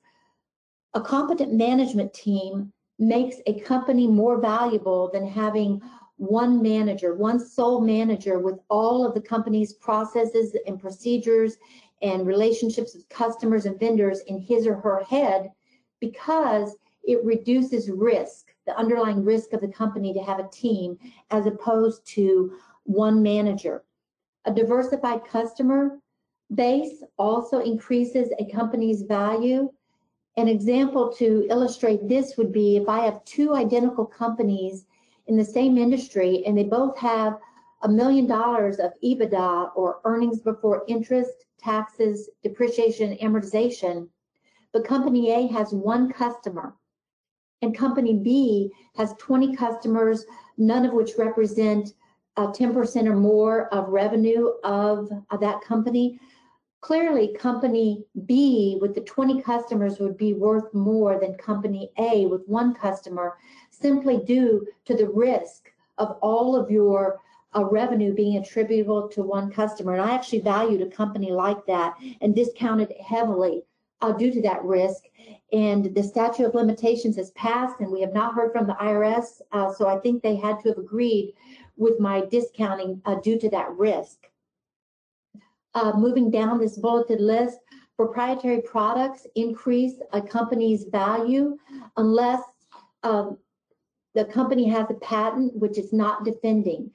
A 0.93 1.01
competent 1.01 1.53
management 1.53 2.13
team 2.13 2.73
makes 2.97 3.37
a 3.45 3.59
company 3.61 4.07
more 4.07 4.39
valuable 4.39 5.09
than 5.11 5.27
having 5.27 5.81
one 6.17 6.61
manager, 6.61 7.15
one 7.15 7.39
sole 7.39 7.81
manager 7.81 8.39
with 8.39 8.59
all 8.69 9.05
of 9.05 9.13
the 9.13 9.21
company's 9.21 9.73
processes 9.73 10.55
and 10.67 10.79
procedures 10.79 11.57
and 12.01 12.27
relationships 12.27 12.93
with 12.95 13.07
customers 13.09 13.65
and 13.65 13.79
vendors 13.79 14.21
in 14.27 14.39
his 14.39 14.67
or 14.67 14.75
her 14.75 15.03
head 15.03 15.51
because 15.99 16.75
it 17.03 17.23
reduces 17.23 17.89
risk 17.89 18.47
the 18.71 18.79
underlying 18.79 19.25
risk 19.25 19.51
of 19.51 19.59
the 19.59 19.67
company 19.67 20.13
to 20.13 20.21
have 20.21 20.39
a 20.39 20.47
team 20.47 20.97
as 21.29 21.45
opposed 21.45 22.05
to 22.05 22.53
one 22.83 23.21
manager. 23.21 23.83
A 24.45 24.53
diversified 24.53 25.25
customer 25.25 25.99
base 26.55 27.03
also 27.17 27.59
increases 27.59 28.29
a 28.39 28.49
company's 28.49 29.01
value. 29.01 29.69
An 30.37 30.47
example 30.47 31.11
to 31.17 31.45
illustrate 31.49 32.07
this 32.07 32.37
would 32.37 32.53
be 32.53 32.77
if 32.77 32.87
I 32.87 32.99
have 32.99 33.25
two 33.25 33.55
identical 33.55 34.05
companies 34.05 34.85
in 35.27 35.35
the 35.35 35.43
same 35.43 35.77
industry 35.77 36.43
and 36.45 36.57
they 36.57 36.63
both 36.63 36.97
have 36.97 37.37
a 37.83 37.89
million 37.89 38.25
dollars 38.25 38.79
of 38.79 38.93
EBITDA 39.03 39.71
or 39.75 39.99
earnings 40.05 40.39
before 40.39 40.85
interest, 40.87 41.45
taxes, 41.59 42.29
depreciation, 42.41 43.17
amortization, 43.17 44.07
but 44.71 44.85
company 44.85 45.31
A 45.31 45.47
has 45.47 45.73
one 45.73 46.09
customer 46.09 46.75
and 47.61 47.77
company 47.77 48.15
B 48.15 48.71
has 48.95 49.13
20 49.19 49.55
customers, 49.55 50.25
none 50.57 50.85
of 50.85 50.93
which 50.93 51.11
represent 51.17 51.93
uh, 52.37 52.47
10% 52.47 53.07
or 53.07 53.15
more 53.15 53.67
of 53.73 53.89
revenue 53.89 54.49
of, 54.63 55.09
of 55.29 55.39
that 55.39 55.61
company. 55.61 56.19
Clearly, 56.79 57.35
company 57.37 58.03
B 58.25 58.79
with 58.81 58.95
the 58.95 59.01
20 59.01 59.41
customers 59.41 59.99
would 59.99 60.17
be 60.17 60.33
worth 60.33 60.73
more 60.73 61.19
than 61.19 61.35
company 61.35 61.91
A 61.99 62.25
with 62.25 62.41
one 62.47 62.73
customer 62.73 63.37
simply 63.69 64.17
due 64.25 64.65
to 64.85 64.95
the 64.95 65.09
risk 65.09 65.71
of 65.99 66.17
all 66.21 66.55
of 66.55 66.71
your 66.71 67.19
uh, 67.55 67.65
revenue 67.65 68.13
being 68.13 68.37
attributable 68.37 69.09
to 69.09 69.21
one 69.21 69.51
customer. 69.51 69.93
And 69.93 70.01
I 70.01 70.15
actually 70.15 70.39
valued 70.39 70.81
a 70.81 70.89
company 70.89 71.31
like 71.31 71.65
that 71.67 71.95
and 72.21 72.33
discounted 72.33 72.93
heavily 73.05 73.63
uh, 74.01 74.11
due 74.11 74.31
to 74.31 74.41
that 74.41 74.63
risk. 74.63 75.03
And 75.53 75.93
the 75.93 76.03
statute 76.03 76.45
of 76.45 76.55
limitations 76.55 77.17
has 77.17 77.31
passed, 77.31 77.79
and 77.79 77.91
we 77.91 78.01
have 78.01 78.13
not 78.13 78.33
heard 78.33 78.51
from 78.51 78.67
the 78.67 78.73
IRS. 78.73 79.41
Uh, 79.51 79.71
so 79.73 79.87
I 79.87 79.99
think 79.99 80.21
they 80.21 80.35
had 80.35 80.59
to 80.61 80.69
have 80.69 80.77
agreed 80.77 81.33
with 81.77 81.99
my 81.99 82.21
discounting 82.31 83.01
uh, 83.05 83.15
due 83.15 83.37
to 83.39 83.49
that 83.49 83.69
risk. 83.71 84.27
Uh, 85.73 85.93
moving 85.95 86.29
down 86.29 86.59
this 86.59 86.77
bulleted 86.77 87.21
list, 87.21 87.59
proprietary 87.97 88.61
products 88.61 89.27
increase 89.35 89.95
a 90.13 90.21
company's 90.21 90.85
value 90.85 91.57
unless 91.97 92.41
um, 93.03 93.37
the 94.13 94.25
company 94.25 94.67
has 94.67 94.89
a 94.89 94.95
patent 94.95 95.55
which 95.55 95.77
it's 95.77 95.93
not 95.93 96.25
defending. 96.25 96.91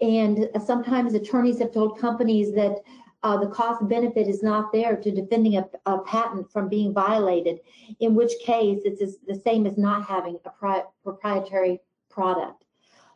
And 0.00 0.48
sometimes 0.64 1.14
attorneys 1.14 1.58
have 1.60 1.72
told 1.72 1.98
companies 1.98 2.52
that 2.54 2.82
uh, 3.22 3.36
the 3.36 3.48
cost 3.48 3.86
benefit 3.88 4.28
is 4.28 4.42
not 4.42 4.72
there 4.72 4.96
to 4.96 5.10
defending 5.10 5.56
a, 5.56 5.68
a, 5.86 5.98
patent 6.00 6.50
from 6.52 6.68
being 6.68 6.92
violated, 6.92 7.58
in 8.00 8.14
which 8.14 8.32
case 8.44 8.80
it's 8.84 9.18
the 9.26 9.34
same 9.34 9.66
as 9.66 9.76
not 9.78 10.04
having 10.04 10.38
a 10.44 10.50
pri- 10.50 10.84
proprietary 11.02 11.80
product. 12.08 12.64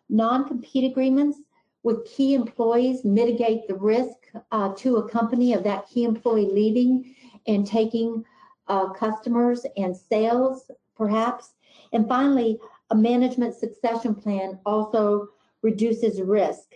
Non 0.09 0.49
compete 0.49 0.91
agreements 0.91 1.39
with 1.83 2.05
key 2.05 2.35
employees 2.35 3.05
mitigate 3.05 3.67
the 3.67 3.75
risk 3.75 4.17
uh, 4.53 4.73
to 4.75 4.97
a 4.97 5.09
company 5.09 5.53
of 5.53 5.65
that 5.65 5.89
key 5.89 6.05
employee 6.05 6.51
leaving 6.51 7.15
and 7.47 7.67
taking 7.67 8.25
uh, 8.69 8.91
customers 8.93 9.65
and 9.77 9.97
sales, 9.97 10.71
perhaps. 10.97 11.55
And 11.93 12.09
finally, 12.09 12.59
a 12.91 12.95
management 12.95 13.55
succession 13.55 14.15
plan 14.15 14.59
also 14.67 15.29
reduces 15.63 16.21
risk. 16.21 16.75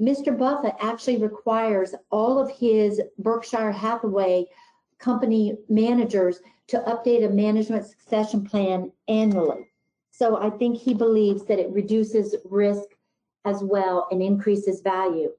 Mr. 0.00 0.36
Buffett 0.36 0.74
actually 0.80 1.18
requires 1.18 1.94
all 2.10 2.38
of 2.38 2.50
his 2.50 3.00
Berkshire 3.18 3.72
Hathaway 3.72 4.46
company 4.98 5.56
managers 5.68 6.40
to 6.68 6.78
update 6.80 7.24
a 7.24 7.28
management 7.28 7.86
succession 7.86 8.44
plan 8.44 8.92
annually. 9.08 9.68
So 10.12 10.36
I 10.36 10.50
think 10.50 10.78
he 10.78 10.94
believes 10.94 11.44
that 11.46 11.58
it 11.58 11.70
reduces 11.72 12.36
risk 12.44 12.88
as 13.44 13.62
well 13.62 14.06
and 14.10 14.22
increases 14.22 14.80
value. 14.80 15.30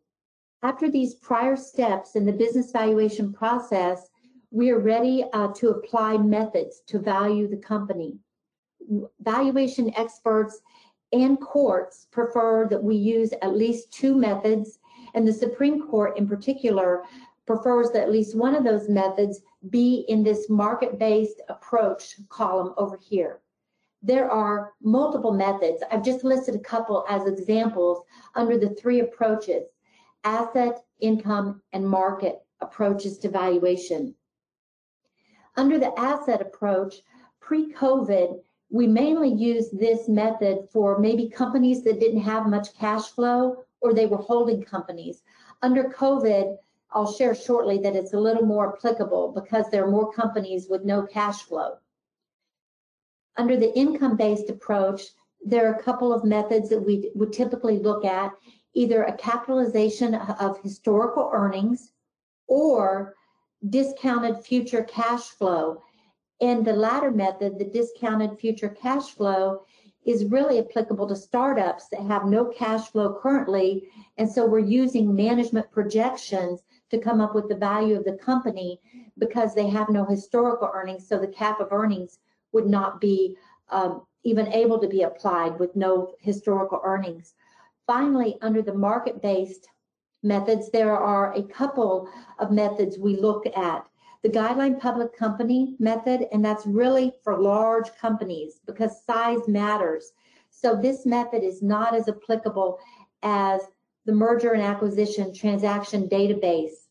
After 0.62 0.90
these 0.90 1.16
prior 1.16 1.56
steps 1.56 2.16
in 2.16 2.26
the 2.26 2.34
business 2.34 2.72
valuation 2.72 3.34
process, 3.34 4.10
we 4.52 4.70
are 4.70 4.80
ready 4.80 5.26
uh, 5.34 5.50
to 5.56 5.70
apply 5.70 6.18
methods 6.18 6.82
to 6.88 7.00
value 7.00 7.48
the 7.48 7.58
company. 7.58 8.18
Valuation 9.22 9.94
experts 9.96 10.62
and 11.14 11.40
courts 11.40 12.08
prefer 12.12 12.68
that 12.68 12.84
we 12.84 12.96
use 12.96 13.32
at 13.42 13.56
least 13.56 13.92
two 13.92 14.16
methods 14.16 14.80
And 15.14 15.28
the 15.28 15.34
Supreme 15.34 15.88
Court 15.88 16.18
in 16.18 16.28
particular 16.28 17.04
prefers 17.46 17.92
that 17.92 18.04
at 18.04 18.12
least 18.12 18.36
one 18.36 18.56
of 18.56 18.64
those 18.64 18.90
methods 18.90 19.42
be 19.70 20.06
in 20.08 20.24
this 20.24 20.50
market-based 20.50 21.42
approach 21.50 22.16
column 22.30 22.74
over 22.78 22.98
here. 22.98 23.42
There 24.02 24.30
are 24.30 24.74
multiple 24.82 25.32
methods. 25.32 25.84
I've 25.92 26.04
just 26.04 26.24
listed 26.24 26.56
a 26.56 26.60
couple 26.60 27.06
as 27.10 27.26
examples 27.26 28.04
under 28.36 28.58
the 28.58 28.72
three 28.76 29.00
approaches, 29.00 29.64
asset, 30.24 30.84
income, 31.00 31.62
and 31.72 31.88
market 31.88 32.40
approaches 32.60 33.18
to 33.20 33.30
valuation. 33.30 34.16
Under 35.56 35.78
the 35.78 35.98
asset 36.00 36.42
approach, 36.42 36.96
pre-COVID, 37.40 38.40
we 38.74 38.88
mainly 38.88 39.32
used 39.32 39.80
this 39.80 40.10
method 40.10 40.68
for 40.72 40.98
maybe 40.98 41.30
companies 41.30 41.84
that 41.84 42.00
didn't 42.00 42.22
have 42.22 42.48
much 42.48 42.76
cash 42.76 43.04
flow 43.10 43.64
or 43.82 43.94
they 43.94 44.08
were 44.08 44.18
holding 44.18 44.64
companies. 44.64 45.22
Under 45.62 45.84
COVID, 45.84 46.58
I'll 46.92 47.14
share 47.14 47.36
shortly 47.36 47.78
that 47.78 47.96
it's 47.96 48.14
a 48.14 48.20
little 48.20 48.42
more 48.44 48.76
applicable 48.76 49.32
because 49.32 49.66
there 49.70 49.84
are 49.84 49.92
more 49.92 50.12
companies 50.12 50.66
with 50.68 50.86
no 50.86 51.04
cash 51.04 51.44
flow. 51.44 51.78
Under 53.38 53.58
the 53.58 53.78
income-based 53.78 54.50
approach, 54.50 55.04
there 55.46 55.70
are 55.70 55.76
a 55.76 55.84
couple 55.84 56.12
of 56.12 56.24
methods 56.24 56.70
that 56.70 56.84
we 56.84 57.12
would 57.14 57.32
typically 57.32 57.78
look 57.78 58.04
at, 58.04 58.34
either 58.74 59.04
a 59.04 59.18
capitalization 59.18 60.16
of 60.16 60.60
historical 60.62 61.30
earnings 61.32 61.92
or 62.48 63.14
discounted 63.70 64.44
future 64.44 64.84
cash 64.84 65.30
flow. 65.30 65.84
And 66.44 66.66
the 66.66 66.74
latter 66.74 67.10
method, 67.10 67.58
the 67.58 67.64
discounted 67.64 68.38
future 68.38 68.68
cash 68.68 69.12
flow, 69.12 69.64
is 70.06 70.26
really 70.26 70.60
applicable 70.60 71.08
to 71.08 71.16
startups 71.16 71.88
that 71.88 72.02
have 72.02 72.26
no 72.26 72.44
cash 72.44 72.90
flow 72.90 73.18
currently. 73.22 73.88
And 74.18 74.30
so 74.30 74.46
we're 74.46 74.60
using 74.60 75.16
management 75.16 75.72
projections 75.72 76.64
to 76.92 76.98
come 76.98 77.22
up 77.22 77.34
with 77.34 77.48
the 77.48 77.56
value 77.56 77.96
of 77.96 78.04
the 78.04 78.18
company 78.18 78.82
because 79.18 79.56
they 79.56 79.70
have 79.70 79.88
no 79.88 80.04
historical 80.04 80.70
earnings. 80.74 81.08
So 81.08 81.18
the 81.18 81.28
cap 81.28 81.62
of 81.62 81.72
earnings 81.72 82.20
would 82.52 82.68
not 82.68 83.00
be 83.00 83.38
um, 83.70 84.06
even 84.26 84.52
able 84.52 84.80
to 84.80 84.88
be 84.90 85.04
applied 85.04 85.58
with 85.58 85.74
no 85.78 86.14
historical 86.20 86.82
earnings. 86.84 87.36
Finally, 87.88 88.38
under 88.42 88.62
the 88.62 88.74
market-based 88.74 89.70
methods, 90.24 90.70
there 90.72 90.98
are 90.98 91.34
a 91.36 91.44
couple 91.44 92.10
of 92.38 92.52
methods 92.52 93.00
we 93.00 93.16
look 93.16 93.46
at. 93.56 93.88
The 94.24 94.30
guideline 94.30 94.80
public 94.80 95.16
company 95.16 95.76
method, 95.80 96.28
and 96.32 96.44
that's 96.44 96.66
really 96.66 97.12
for 97.26 97.42
large 97.42 97.94
companies 97.96 98.62
because 98.66 99.04
size 99.04 99.46
matters. 99.50 100.14
So 100.50 100.76
this 100.76 101.06
method 101.06 101.44
is 101.44 101.62
not 101.62 101.94
as 101.94 102.08
applicable 102.08 102.80
as 103.22 103.62
the 104.06 104.14
merger 104.14 104.54
and 104.54 104.64
acquisition 104.64 105.34
transaction 105.34 106.08
database 106.08 106.88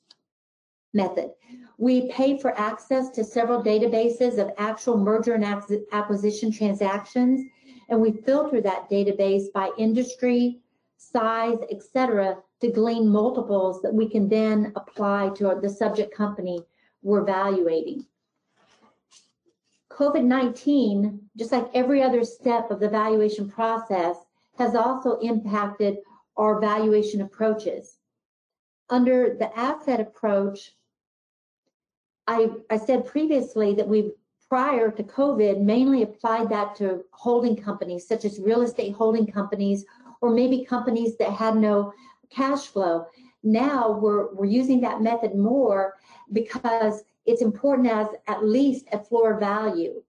method. 0.93 1.31
We 1.79 2.11
pay 2.11 2.37
for 2.39 2.59
access 2.59 3.09
to 3.11 3.25
several 3.25 3.63
databases 3.63 4.37
of 4.39 4.53
actual 4.59 4.99
merger 4.99 5.33
and 5.33 5.45
acquisition 5.93 6.53
transactions, 6.53 7.47
and 7.89 7.99
we 7.99 8.13
filter 8.13 8.61
that 8.61 8.91
database 8.91 9.51
by 9.55 9.71
industry, 9.79 10.61
size, 10.99 11.59
etc., 11.71 12.37
to 12.61 12.71
glean 12.71 13.09
multiples 13.09 13.81
that 13.81 13.95
we 13.95 14.07
can 14.07 14.29
then 14.29 14.73
apply 14.77 15.31
to 15.31 15.59
the 15.63 15.71
subject 15.71 16.15
company 16.15 16.63
we're 17.03 17.23
evaluating. 17.23 18.07
COVID-19, 19.91 21.21
just 21.37 21.53
like 21.53 21.69
every 21.75 22.03
other 22.03 22.25
step 22.25 22.71
of 22.71 22.81
the 22.81 22.89
valuation 22.89 23.49
process, 23.49 24.17
has 24.59 24.75
also 24.75 25.19
impacted 25.19 25.99
our 26.37 26.61
valuation 26.61 27.21
approaches. 27.21 27.99
Under 28.89 29.37
the 29.39 29.57
asset 29.59 30.01
approach, 30.01 30.73
I, 32.27 32.51
I 32.71 32.79
said 32.79 33.07
previously 33.07 33.75
that 33.75 33.89
we've 33.89 34.13
prior 34.53 34.91
to 34.91 35.03
COVID 35.03 35.63
mainly 35.63 36.03
applied 36.03 36.51
that 36.51 36.77
to 36.77 37.03
holding 37.11 37.57
companies 37.57 38.07
such 38.07 38.27
as 38.27 38.39
real 38.39 38.61
estate 38.61 38.93
holding 38.93 39.27
companies 39.27 39.87
or 40.21 40.29
maybe 40.29 40.63
companies 40.63 41.17
that 41.17 41.33
had 41.33 41.57
no 41.57 41.91
cash 42.29 42.67
flow. 42.67 43.07
Now 43.43 43.99
we're, 43.99 44.33
we're 44.35 44.45
using 44.45 44.81
that 44.83 45.03
method 45.03 45.35
more 45.35 45.95
because 46.33 47.03
it's 47.27 47.43
important 47.43 47.89
as 47.89 48.09
at 48.29 48.45
least 48.45 48.87
a 48.93 48.99
floor 48.99 49.39
value. 49.39 50.03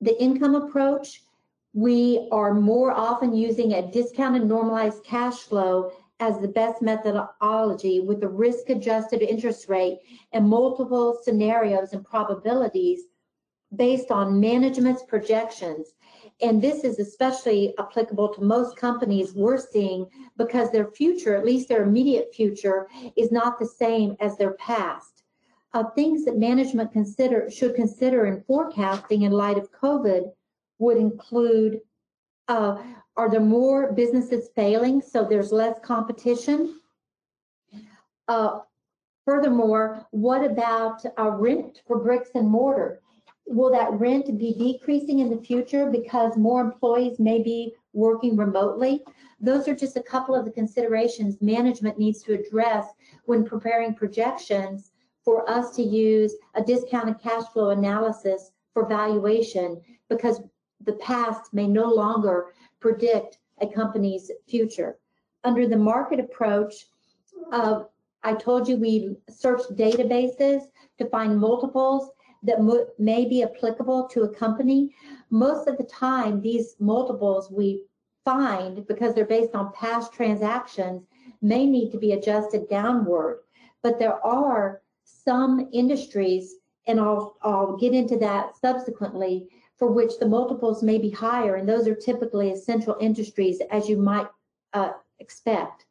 The 0.00 0.20
income 0.22 0.54
approach, 0.54 1.22
we 1.72 2.28
are 2.30 2.54
more 2.54 2.92
often 2.92 3.34
using 3.34 3.72
a 3.72 3.90
discounted 3.90 4.44
normalized 4.44 5.02
cash 5.04 5.38
flow 5.38 5.92
as 6.20 6.38
the 6.38 6.48
best 6.48 6.80
methodology 6.80 8.00
with 8.00 8.22
a 8.22 8.28
risk 8.28 8.70
adjusted 8.70 9.22
interest 9.22 9.68
rate 9.68 9.98
and 10.32 10.48
multiple 10.48 11.18
scenarios 11.22 11.92
and 11.92 12.04
probabilities 12.04 13.00
based 13.74 14.10
on 14.10 14.38
management's 14.38 15.02
projections. 15.02 15.94
And 16.44 16.60
this 16.60 16.84
is 16.84 16.98
especially 16.98 17.72
applicable 17.78 18.28
to 18.34 18.42
most 18.42 18.76
companies 18.76 19.32
we're 19.32 19.56
seeing 19.56 20.06
because 20.36 20.70
their 20.70 20.90
future, 20.90 21.34
at 21.34 21.46
least 21.46 21.70
their 21.70 21.84
immediate 21.84 22.34
future, 22.34 22.86
is 23.16 23.32
not 23.32 23.58
the 23.58 23.64
same 23.64 24.14
as 24.20 24.36
their 24.36 24.52
past. 24.52 25.22
Uh, 25.72 25.84
things 25.96 26.26
that 26.26 26.36
management 26.36 26.92
consider 26.92 27.50
should 27.50 27.74
consider 27.74 28.26
in 28.26 28.42
forecasting 28.42 29.22
in 29.22 29.32
light 29.32 29.56
of 29.56 29.72
COVID 29.72 30.32
would 30.78 30.98
include 30.98 31.80
uh, 32.48 32.76
are 33.16 33.30
there 33.30 33.40
more 33.40 33.92
businesses 33.94 34.50
failing 34.54 35.00
so 35.00 35.24
there's 35.24 35.50
less 35.50 35.78
competition? 35.82 36.78
Uh, 38.28 38.58
furthermore, 39.24 40.06
what 40.10 40.44
about 40.44 41.02
uh, 41.18 41.30
rent 41.30 41.80
for 41.86 41.98
bricks 42.00 42.30
and 42.34 42.46
mortar? 42.46 43.00
Will 43.46 43.70
that 43.70 43.92
rent 43.92 44.38
be 44.38 44.54
decreasing 44.54 45.18
in 45.18 45.30
the 45.30 45.42
future 45.42 45.90
because 45.90 46.36
more 46.36 46.60
employees 46.60 47.18
may 47.18 47.42
be 47.42 47.74
working 47.92 48.36
remotely? 48.36 49.02
Those 49.40 49.68
are 49.68 49.74
just 49.74 49.96
a 49.96 50.02
couple 50.02 50.34
of 50.34 50.44
the 50.44 50.50
considerations 50.50 51.42
management 51.42 51.98
needs 51.98 52.22
to 52.22 52.32
address 52.34 52.86
when 53.26 53.44
preparing 53.44 53.94
projections 53.94 54.92
for 55.24 55.48
us 55.48 55.74
to 55.76 55.82
use 55.82 56.34
a 56.54 56.62
discounted 56.62 57.18
cash 57.20 57.44
flow 57.52 57.70
analysis 57.70 58.50
for 58.72 58.86
valuation 58.86 59.80
because 60.08 60.40
the 60.84 60.94
past 60.94 61.52
may 61.52 61.66
no 61.66 61.88
longer 61.88 62.52
predict 62.80 63.38
a 63.60 63.66
company's 63.66 64.30
future. 64.48 64.98
Under 65.44 65.66
the 65.66 65.76
market 65.76 66.20
approach, 66.20 66.86
uh, 67.52 67.84
I 68.22 68.34
told 68.34 68.68
you 68.68 68.76
we 68.76 69.16
searched 69.28 69.76
databases 69.76 70.62
to 70.98 71.08
find 71.10 71.38
multiples 71.38 72.10
that 72.44 72.88
may 72.98 73.24
be 73.24 73.42
applicable 73.42 74.08
to 74.08 74.22
a 74.22 74.34
company. 74.34 74.94
Most 75.30 75.66
of 75.66 75.76
the 75.76 75.84
time, 75.84 76.40
these 76.40 76.76
multiples 76.78 77.50
we 77.50 77.82
find, 78.24 78.86
because 78.86 79.14
they're 79.14 79.24
based 79.24 79.54
on 79.54 79.72
past 79.72 80.12
transactions, 80.12 81.02
may 81.42 81.66
need 81.66 81.90
to 81.90 81.98
be 81.98 82.12
adjusted 82.12 82.68
downward. 82.68 83.40
But 83.82 83.98
there 83.98 84.24
are 84.24 84.82
some 85.04 85.68
industries, 85.72 86.56
and 86.86 87.00
I'll, 87.00 87.36
I'll 87.42 87.76
get 87.76 87.92
into 87.92 88.18
that 88.18 88.56
subsequently, 88.56 89.48
for 89.78 89.90
which 89.90 90.18
the 90.18 90.28
multiples 90.28 90.82
may 90.82 90.98
be 90.98 91.10
higher, 91.10 91.56
and 91.56 91.68
those 91.68 91.88
are 91.88 91.94
typically 91.94 92.52
essential 92.52 92.96
industries 93.00 93.60
as 93.70 93.88
you 93.88 93.96
might 93.96 94.28
uh, 94.72 94.92
expect. 95.18 95.83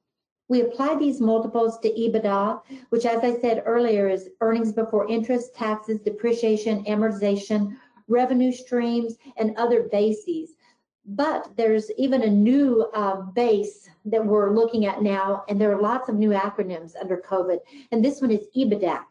We 0.53 0.61
apply 0.61 0.97
these 0.97 1.19
multiples 1.19 1.79
to 1.79 1.89
EBITDA, 1.89 2.61
which 2.89 3.07
as 3.07 3.23
I 3.23 3.39
said 3.39 3.63
earlier 3.65 4.07
is 4.07 4.29
earnings 4.39 4.71
before 4.71 5.09
interest, 5.09 5.55
taxes, 5.55 5.99
depreciation, 5.99 6.85
amortization, 6.85 7.75
revenue 8.07 8.51
streams, 8.51 9.15
and 9.37 9.57
other 9.57 9.89
bases. 9.91 10.51
But 11.07 11.49
there's 11.57 11.89
even 11.97 12.21
a 12.21 12.29
new 12.29 12.87
uh, 12.93 13.21
base 13.33 13.89
that 14.05 14.23
we're 14.23 14.53
looking 14.53 14.85
at 14.85 15.01
now, 15.01 15.43
and 15.49 15.59
there 15.59 15.75
are 15.75 15.81
lots 15.81 16.07
of 16.07 16.17
new 16.17 16.29
acronyms 16.29 16.93
under 17.01 17.17
COVID. 17.17 17.57
And 17.91 18.05
this 18.05 18.21
one 18.21 18.29
is 18.29 18.45
EBITDAC 18.55 19.05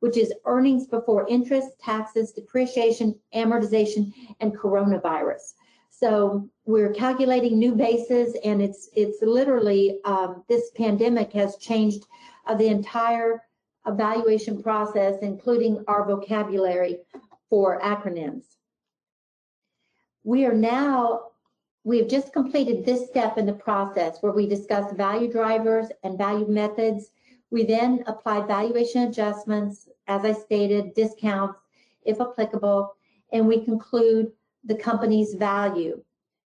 which 0.00 0.16
is 0.16 0.32
earnings 0.44 0.86
before 0.86 1.26
interest, 1.28 1.78
taxes, 1.80 2.30
depreciation, 2.30 3.18
amortization, 3.34 4.12
and 4.38 4.56
coronavirus. 4.56 5.54
So 5.90 6.48
we're 6.68 6.92
calculating 6.92 7.58
new 7.58 7.74
bases, 7.74 8.36
and 8.44 8.60
it's 8.60 8.90
it's 8.94 9.22
literally 9.22 10.00
um, 10.04 10.44
this 10.48 10.70
pandemic 10.76 11.32
has 11.32 11.56
changed 11.56 12.04
uh, 12.46 12.54
the 12.54 12.66
entire 12.66 13.42
evaluation 13.86 14.62
process, 14.62 15.16
including 15.22 15.82
our 15.88 16.04
vocabulary 16.04 16.98
for 17.48 17.80
acronyms. 17.80 18.44
We 20.24 20.44
are 20.44 20.52
now 20.54 21.30
we 21.84 21.96
have 22.00 22.08
just 22.08 22.34
completed 22.34 22.84
this 22.84 23.08
step 23.08 23.38
in 23.38 23.46
the 23.46 23.54
process 23.54 24.18
where 24.20 24.32
we 24.32 24.46
discuss 24.46 24.92
value 24.92 25.32
drivers 25.32 25.86
and 26.04 26.18
value 26.18 26.48
methods 26.48 27.12
we 27.50 27.64
then 27.64 28.04
applied 28.06 28.46
valuation 28.46 29.04
adjustments, 29.04 29.88
as 30.06 30.22
I 30.22 30.34
stated, 30.34 30.92
discounts 30.92 31.58
if 32.04 32.20
applicable, 32.20 32.94
and 33.32 33.48
we 33.48 33.64
conclude 33.64 34.32
the 34.64 34.74
company's 34.74 35.32
value. 35.32 36.02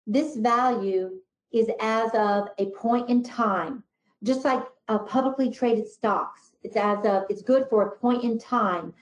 This 0.06 0.36
value 0.36 1.20
is 1.52 1.68
as 1.80 2.10
of 2.14 2.48
a 2.58 2.66
point 2.70 3.08
in 3.08 3.22
time, 3.22 3.84
just 4.22 4.44
like 4.44 4.62
uh, 4.88 4.98
publicly 4.98 5.50
traded 5.50 5.88
stocks. 5.88 6.52
It's 6.62 6.76
as 6.76 7.04
of 7.06 7.24
it's 7.28 7.42
good 7.42 7.66
for 7.70 7.82
a 7.82 7.96
point 7.96 8.24
in 8.24 8.38
time. 8.38 8.92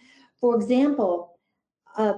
For 0.41 0.55
example, 0.55 1.38
uh, 1.97 2.15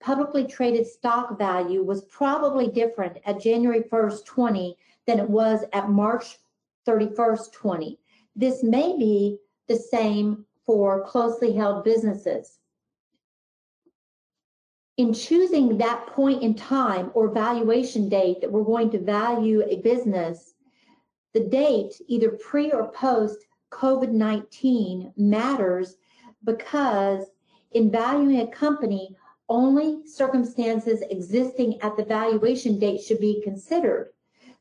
publicly 0.00 0.46
traded 0.46 0.86
stock 0.86 1.38
value 1.38 1.82
was 1.82 2.04
probably 2.04 2.68
different 2.68 3.18
at 3.26 3.40
January 3.40 3.82
1st, 3.82 4.24
20 4.24 4.76
than 5.06 5.18
it 5.18 5.28
was 5.28 5.64
at 5.72 5.90
March 5.90 6.38
31st, 6.86 7.52
20. 7.52 7.98
This 8.36 8.62
may 8.62 8.96
be 8.96 9.38
the 9.66 9.76
same 9.76 10.44
for 10.64 11.04
closely 11.04 11.52
held 11.52 11.84
businesses. 11.84 12.58
In 14.98 15.14
choosing 15.14 15.78
that 15.78 16.08
point 16.08 16.42
in 16.42 16.54
time 16.54 17.12
or 17.14 17.28
valuation 17.28 18.08
date 18.08 18.40
that 18.40 18.50
we're 18.50 18.64
going 18.64 18.90
to 18.90 18.98
value 18.98 19.62
a 19.62 19.76
business, 19.76 20.54
the 21.34 21.40
date, 21.40 21.94
either 22.08 22.32
pre 22.32 22.72
or 22.72 22.90
post 22.90 23.38
COVID 23.70 24.10
19, 24.10 25.12
matters 25.16 25.96
because 26.42 27.26
in 27.70 27.92
valuing 27.92 28.40
a 28.40 28.50
company, 28.50 29.14
only 29.48 30.04
circumstances 30.04 31.02
existing 31.10 31.80
at 31.80 31.96
the 31.96 32.04
valuation 32.04 32.80
date 32.80 33.00
should 33.00 33.20
be 33.20 33.40
considered. 33.42 34.12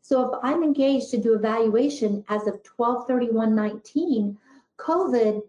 So 0.02 0.22
if 0.22 0.40
I'm 0.44 0.64
engaged 0.64 1.10
to 1.12 1.18
do 1.18 1.34
a 1.34 1.40
valuation 1.40 2.24
as 2.30 2.44
of 2.44 2.62
123119, 2.76 4.38
COVID 4.78 5.42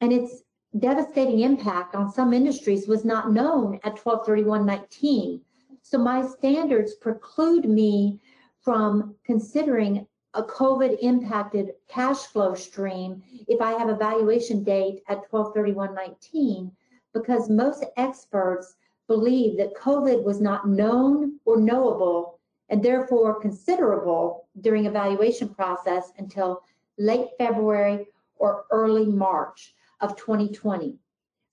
and 0.00 0.12
its 0.12 0.44
devastating 0.80 1.40
impact 1.40 1.94
on 1.94 2.10
some 2.10 2.32
industries 2.32 2.88
was 2.88 3.04
not 3.04 3.32
known 3.32 3.74
at 3.84 3.98
123119. 3.98 5.40
So 5.82 5.98
my 5.98 6.26
standards 6.26 6.94
preclude 6.94 7.68
me 7.68 8.20
from 8.60 9.14
considering 9.24 10.06
a 10.34 10.42
COVID 10.42 10.98
impacted 11.00 11.72
cash 11.88 12.26
flow 12.26 12.54
stream 12.54 13.22
if 13.48 13.60
I 13.60 13.72
have 13.72 13.88
a 13.88 13.96
valuation 13.96 14.62
date 14.62 15.02
at 15.08 15.30
123119 15.30 16.70
because 17.14 17.48
most 17.48 17.84
experts 17.96 18.76
believe 19.06 19.56
that 19.56 19.74
COVID 19.76 20.22
was 20.24 20.40
not 20.40 20.68
known 20.68 21.38
or 21.44 21.58
knowable 21.58 22.38
and 22.68 22.82
therefore 22.82 23.40
considerable 23.40 24.48
during 24.60 24.86
evaluation 24.86 25.48
process 25.48 26.12
until 26.18 26.62
late 26.98 27.28
February 27.38 28.08
or 28.38 28.64
early 28.70 29.06
March 29.06 29.74
of 30.00 30.16
2020. 30.16 30.96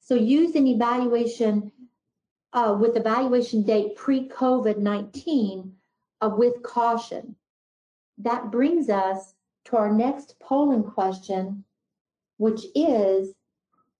So 0.01 0.15
use 0.15 0.55
an 0.55 0.67
evaluation 0.67 1.71
uh, 2.51 2.77
with 2.79 2.95
evaluation 2.95 3.63
date 3.63 3.95
pre-COVID-19 3.95 5.71
uh, 6.21 6.29
with 6.29 6.61
caution. 6.61 7.35
That 8.19 8.51
brings 8.51 8.89
us 8.89 9.33
to 9.65 9.77
our 9.77 9.91
next 9.91 10.39
polling 10.39 10.83
question, 10.83 11.63
which 12.37 12.65
is, 12.75 13.33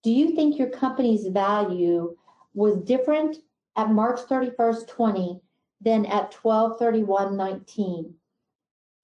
do 0.04 0.12
you 0.12 0.36
think 0.36 0.58
your 0.58 0.70
company's 0.70 1.28
value 1.28 2.16
was 2.54 2.78
different 2.82 3.38
at 3.76 3.90
March 3.90 4.20
31st, 4.30 4.88
20 4.88 5.42
than 5.82 6.06
at 6.06 6.34
1231 6.34 7.36
19? 7.36 8.14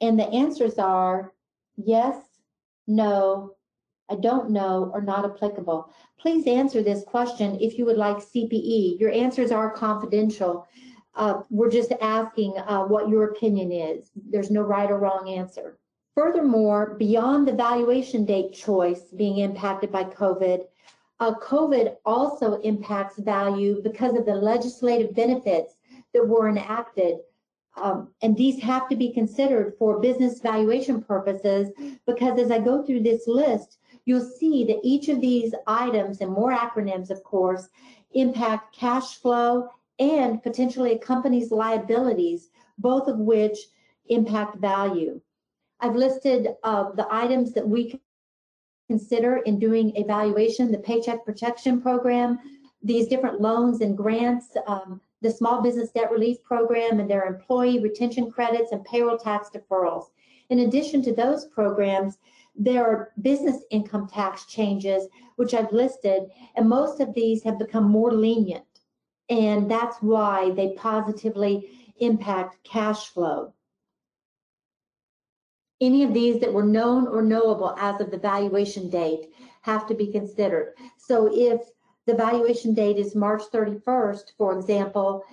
And 0.02 0.20
the 0.20 0.28
answers 0.28 0.78
are 0.78 1.34
yes, 1.76 2.16
no, 2.88 3.56
I 4.10 4.16
don't 4.16 4.50
know, 4.50 4.90
or 4.94 5.02
not 5.02 5.26
applicable. 5.26 5.94
Please 6.20 6.48
answer 6.48 6.82
this 6.82 7.04
question 7.04 7.58
if 7.62 7.78
you 7.78 7.86
would 7.86 7.98
like 7.98 8.18
CPE. 8.18 9.00
Your 9.00 9.12
answers 9.12 9.52
are 9.52 9.70
confidential. 9.72 10.68
Uh, 11.16 11.42
we're 11.50 11.70
just 11.70 11.92
asking 12.02 12.58
uh, 12.58 12.84
what 12.84 13.10
your 13.10 13.26
opinion 13.26 13.72
is. 13.72 14.10
There's 14.16 14.52
no 14.52 14.62
right 14.62 14.90
or 14.90 14.98
wrong 14.98 15.30
answer. 15.30 15.78
Furthermore, 16.16 16.96
beyond 16.98 17.48
the 17.48 17.54
valuation 17.54 18.26
date 18.26 18.54
choice 18.54 19.02
being 19.16 19.38
impacted 19.38 19.92
by 19.92 20.04
COVID, 20.06 20.64
uh, 21.20 21.34
COVID 21.36 21.96
also 22.06 22.60
impacts 22.62 23.20
value 23.20 23.82
because 23.84 24.16
of 24.16 24.26
the 24.26 24.36
legislative 24.36 25.14
benefits 25.16 25.76
that 26.14 26.28
were 26.28 26.50
enacted. 26.50 27.18
Um, 27.78 28.14
and 28.22 28.36
these 28.36 28.62
have 28.62 28.90
to 28.90 28.96
be 28.96 29.14
considered 29.14 29.76
for 29.78 30.00
business 30.00 30.40
valuation 30.40 31.02
purposes 31.02 31.70
because 32.06 32.40
as 32.40 32.52
I 32.52 32.60
go 32.60 32.84
through 32.84 33.04
this 33.04 33.28
list, 33.28 33.78
you'll 34.10 34.38
see 34.40 34.64
that 34.64 34.80
each 34.82 35.08
of 35.08 35.22
these 35.22 35.54
items 35.68 36.20
and 36.20 36.32
more 36.32 36.52
acronyms, 36.52 37.12
of 37.12 37.24
course, 37.24 37.70
impact 38.14 38.76
cash 38.76 39.18
flow 39.18 39.70
and 40.00 40.42
potentially 40.42 40.94
a 40.94 40.98
company's 40.98 41.52
liabilities, 41.52 42.50
both 42.80 43.08
of 43.08 43.20
which 43.20 43.60
impact 44.08 44.58
value. 44.58 45.22
I've 45.80 45.96
listed 45.96 46.48
uh, 46.64 46.90
the 46.94 47.08
items 47.12 47.54
that 47.54 47.70
we 47.70 48.02
consider 48.88 49.38
in 49.46 49.60
doing 49.60 49.96
evaluation, 49.96 50.72
the 50.72 50.80
Paycheck 50.80 51.24
Protection 51.24 51.80
Program, 51.80 52.40
these 52.82 53.08
different 53.08 53.40
loans 53.40 53.82
and 53.82 53.96
grants, 53.96 54.58
um, 54.66 55.00
the 55.22 55.30
Small 55.30 55.62
Business 55.62 55.92
Debt 55.92 56.12
Relief 56.12 56.42
Program 56.44 57.00
and 57.00 57.08
their 57.08 57.26
employee 57.26 57.80
retention 57.80 58.32
credits 58.32 58.72
and 58.72 58.84
payroll 58.86 59.20
tax 59.20 59.50
deferrals. 59.54 60.06
In 60.50 60.62
addition 60.62 61.04
to 61.04 61.14
those 61.14 61.46
programs, 61.46 62.18
there 62.60 62.86
are 62.86 63.12
business 63.22 63.64
income 63.72 64.08
tax 64.08 64.46
changes, 64.46 65.08
which 65.38 65.54
I've 65.56 65.72
listed, 65.72 66.24
and 66.56 66.70
most 66.70 67.00
of 67.00 67.14
these 67.16 67.44
have 67.44 67.58
become 67.58 67.86
more 67.86 68.12
lenient. 68.12 68.66
And 69.30 69.72
that's 69.72 69.98
why 70.02 70.52
they 70.52 70.74
positively 70.74 71.70
impact 72.00 72.64
cash 72.64 73.08
flow 73.08 73.54
any 75.82 76.04
of 76.04 76.14
these 76.14 76.40
that 76.42 76.54
were 76.54 76.66
known 76.66 77.08
or 77.08 77.22
knowable 77.22 77.76
as 77.78 78.02
of 78.02 78.12
the 78.12 78.18
valuation 78.18 78.90
date 78.90 79.30
have 79.62 79.88
to 79.88 79.94
be 79.94 80.12
considered. 80.12 80.74
So 80.98 81.30
if 81.32 81.62
the 82.06 82.16
valuation 82.16 82.74
date 82.74 82.98
is 82.98 83.16
March 83.16 83.44
31st, 83.54 84.32
for 84.38 84.58
example, 84.58 85.24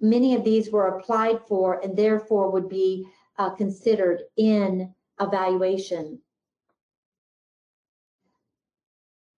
many 0.00 0.34
of 0.34 0.44
these 0.44 0.70
were 0.70 0.88
applied 0.88 1.40
for 1.46 1.80
and 1.80 1.96
therefore 1.96 2.50
would 2.50 2.68
be 2.68 3.06
uh, 3.38 3.50
considered 3.50 4.22
in 4.36 4.92
evaluation. 5.20 6.20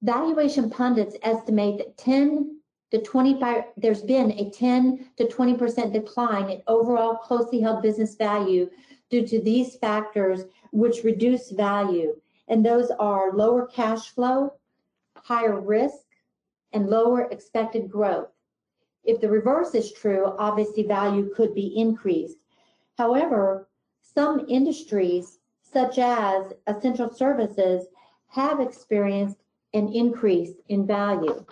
Valuation 0.02 0.68
pundits 0.70 1.16
estimate 1.22 1.78
that 1.78 1.96
10 1.96 2.60
to 2.90 3.02
25, 3.02 3.64
there's 3.76 4.02
been 4.02 4.32
a 4.32 4.50
10 4.50 5.10
to 5.16 5.24
20% 5.24 5.92
decline 5.92 6.50
in 6.50 6.62
overall 6.66 7.16
closely 7.16 7.60
held 7.60 7.82
business 7.82 8.14
value 8.14 8.68
due 9.10 9.26
to 9.26 9.40
these 9.40 9.76
factors 9.76 10.44
which 10.72 11.04
reduce 11.04 11.50
value. 11.50 12.14
And 12.48 12.64
those 12.64 12.90
are 12.98 13.32
lower 13.32 13.66
cash 13.66 14.10
flow, 14.10 14.52
higher 15.16 15.60
risk, 15.60 16.04
and 16.72 16.88
lower 16.88 17.22
expected 17.30 17.90
growth. 17.90 18.28
If 19.02 19.20
the 19.20 19.30
reverse 19.30 19.74
is 19.74 19.92
true, 19.92 20.34
obviously 20.38 20.82
value 20.82 21.32
could 21.34 21.54
be 21.54 21.74
increased. 21.76 22.38
However, 22.98 23.68
some 24.02 24.44
industries, 24.48 25.38
such 25.62 25.98
as 25.98 26.52
essential 26.66 27.12
services, 27.12 27.86
have 28.28 28.60
experienced 28.60 29.38
an 29.76 29.92
increase 29.92 30.54
in 30.68 30.86
value. 30.86 31.44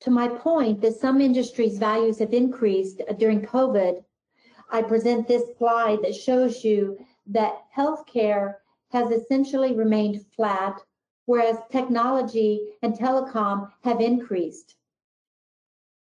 To 0.00 0.10
my 0.10 0.28
point 0.28 0.80
that 0.80 0.96
some 0.96 1.20
industries' 1.20 1.78
values 1.78 2.18
have 2.18 2.32
increased 2.32 3.02
during 3.18 3.42
COVID, 3.42 4.02
I 4.70 4.82
present 4.82 5.28
this 5.28 5.44
slide 5.58 5.98
that 6.02 6.14
shows 6.14 6.64
you 6.64 6.98
that 7.26 7.64
healthcare 7.76 8.56
has 8.90 9.10
essentially 9.10 9.74
remained 9.74 10.24
flat, 10.34 10.80
whereas 11.26 11.58
technology 11.70 12.72
and 12.82 12.94
telecom 12.94 13.70
have 13.84 14.00
increased. 14.00 14.76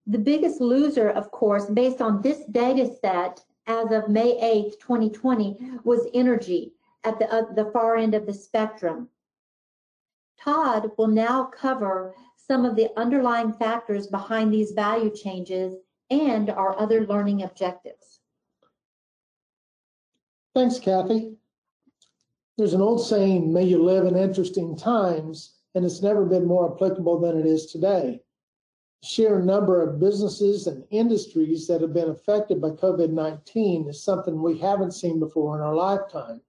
The 0.07 0.19
biggest 0.19 0.61
loser, 0.61 1.09
of 1.09 1.31
course, 1.31 1.65
based 1.65 2.01
on 2.01 2.21
this 2.21 2.45
data 2.45 2.95
set 3.01 3.43
as 3.67 3.91
of 3.91 4.09
May 4.09 4.37
8, 4.39 4.79
2020, 4.79 5.57
was 5.83 6.07
energy 6.13 6.73
at 7.03 7.19
the, 7.19 7.31
uh, 7.33 7.53
the 7.53 7.71
far 7.71 7.97
end 7.97 8.13
of 8.13 8.25
the 8.25 8.33
spectrum. 8.33 9.09
Todd 10.43 10.91
will 10.97 11.07
now 11.07 11.45
cover 11.45 12.15
some 12.35 12.65
of 12.65 12.75
the 12.75 12.89
underlying 12.97 13.53
factors 13.53 14.07
behind 14.07 14.51
these 14.51 14.71
value 14.71 15.13
changes 15.15 15.75
and 16.09 16.49
our 16.49 16.77
other 16.79 17.05
learning 17.05 17.43
objectives. 17.43 18.19
Thanks, 20.53 20.79
Kathy. 20.79 21.37
There's 22.57 22.73
an 22.73 22.81
old 22.81 23.05
saying, 23.05 23.53
may 23.53 23.63
you 23.63 23.81
live 23.81 24.05
in 24.05 24.17
interesting 24.17 24.75
times, 24.75 25.55
and 25.73 25.85
it's 25.85 26.01
never 26.01 26.25
been 26.25 26.45
more 26.45 26.73
applicable 26.73 27.19
than 27.19 27.39
it 27.39 27.45
is 27.45 27.67
today. 27.67 28.21
The 29.01 29.07
sheer 29.07 29.39
number 29.39 29.81
of 29.81 29.99
businesses 29.99 30.67
and 30.67 30.83
industries 30.89 31.67
that 31.67 31.81
have 31.81 31.93
been 31.93 32.09
affected 32.09 32.61
by 32.61 32.71
COVID 32.71 33.11
19 33.11 33.87
is 33.87 34.03
something 34.03 34.41
we 34.41 34.57
haven't 34.57 34.91
seen 34.91 35.19
before 35.19 35.55
in 35.55 35.63
our 35.63 35.73
lifetime. 35.73 36.41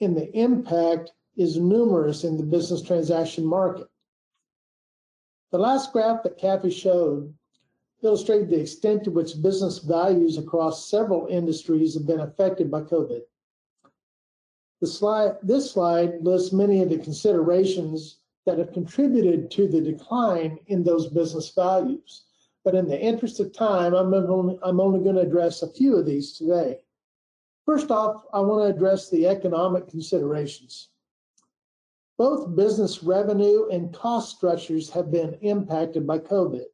And 0.00 0.16
the 0.16 0.30
impact 0.36 1.12
is 1.36 1.56
numerous 1.56 2.24
in 2.24 2.36
the 2.36 2.42
business 2.42 2.82
transaction 2.82 3.44
market. 3.44 3.88
The 5.50 5.58
last 5.58 5.92
graph 5.92 6.22
that 6.22 6.38
Kathy 6.38 6.70
showed 6.70 7.32
illustrated 8.02 8.50
the 8.50 8.60
extent 8.60 9.04
to 9.04 9.10
which 9.10 9.40
business 9.42 9.78
values 9.78 10.38
across 10.38 10.90
several 10.90 11.26
industries 11.26 11.94
have 11.94 12.06
been 12.06 12.20
affected 12.20 12.70
by 12.70 12.82
COVID. 12.82 13.20
Slide, 14.84 15.36
this 15.42 15.70
slide 15.70 16.22
lists 16.22 16.52
many 16.52 16.82
of 16.82 16.90
the 16.90 16.98
considerations 16.98 18.18
that 18.46 18.58
have 18.58 18.72
contributed 18.72 19.48
to 19.52 19.68
the 19.68 19.80
decline 19.80 20.58
in 20.66 20.82
those 20.82 21.06
business 21.06 21.52
values. 21.54 22.24
But 22.64 22.74
in 22.74 22.88
the 22.88 23.00
interest 23.00 23.38
of 23.38 23.52
time, 23.52 23.94
I'm 23.94 24.12
only, 24.12 24.58
I'm 24.62 24.80
only 24.80 25.00
going 25.00 25.14
to 25.14 25.22
address 25.22 25.62
a 25.62 25.72
few 25.72 25.96
of 25.96 26.06
these 26.06 26.32
today. 26.32 26.80
First 27.64 27.92
off, 27.92 28.24
I 28.32 28.40
want 28.40 28.62
to 28.62 28.74
address 28.74 29.08
the 29.08 29.28
economic 29.28 29.88
considerations. 29.88 30.88
Both 32.18 32.54
business 32.54 33.02
revenue 33.02 33.68
and 33.68 33.92
cost 33.92 34.36
structures 34.36 34.90
have 34.90 35.10
been 35.10 35.34
impacted 35.40 36.06
by 36.06 36.18
COVID. 36.18 36.66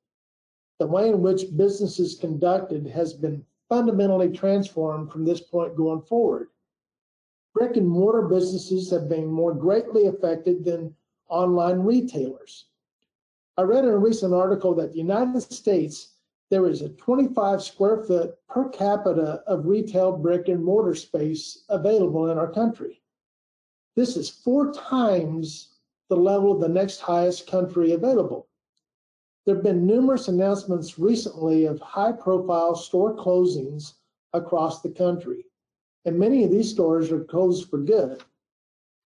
The 0.79 0.87
way 0.87 1.09
in 1.09 1.23
which 1.23 1.57
business 1.57 1.99
is 1.99 2.17
conducted 2.17 2.87
has 2.87 3.13
been 3.13 3.45
fundamentally 3.69 4.31
transformed 4.31 5.13
from 5.13 5.25
this 5.25 5.41
point 5.41 5.77
going 5.77 6.03
forward. 6.03 6.49
Brick 7.55 7.77
and 7.77 7.89
mortar 7.89 8.23
businesses 8.23 8.91
have 8.91 9.09
been 9.09 9.27
more 9.27 9.55
greatly 9.55 10.07
affected 10.07 10.65
than 10.65 10.95
online 11.29 11.81
retailers. 11.81 12.67
I 13.57 13.63
read 13.63 13.85
in 13.85 13.91
a 13.91 13.99
recent 13.99 14.33
article 14.33 14.75
that 14.77 14.93
the 14.93 14.99
United 14.99 15.41
States, 15.41 16.15
there 16.51 16.67
is 16.67 16.83
a 16.83 16.91
25 16.91 17.63
square 17.63 18.05
foot 18.05 18.37
per 18.49 18.69
capita 18.69 19.43
of 19.47 19.67
retail 19.67 20.13
brick 20.13 20.49
and 20.49 20.65
mortar 20.65 20.95
space 20.95 21.65
available 21.69 22.31
in 22.31 22.39
our 22.39 22.51
country. 22.51 23.03
This 23.99 24.17
is 24.17 24.31
four 24.31 24.73
times 24.73 25.71
the 26.09 26.15
level 26.15 26.53
of 26.53 26.61
the 26.61 26.69
next 26.69 27.01
highest 27.01 27.49
country 27.49 27.95
available. 27.95 28.47
There 29.45 29.57
have 29.57 29.65
been 29.65 29.89
numerous 29.89 30.29
announcements 30.29 31.01
recently 31.01 31.65
of 31.65 31.81
high 31.81 32.13
profile 32.13 32.77
store 32.77 33.17
closings 33.17 33.95
across 34.33 34.83
the 34.83 34.91
country, 34.91 35.47
and 36.05 36.17
many 36.17 36.45
of 36.45 36.53
these 36.53 36.71
stores 36.71 37.11
are 37.11 37.25
closed 37.25 37.69
for 37.69 37.79
good. 37.79 38.23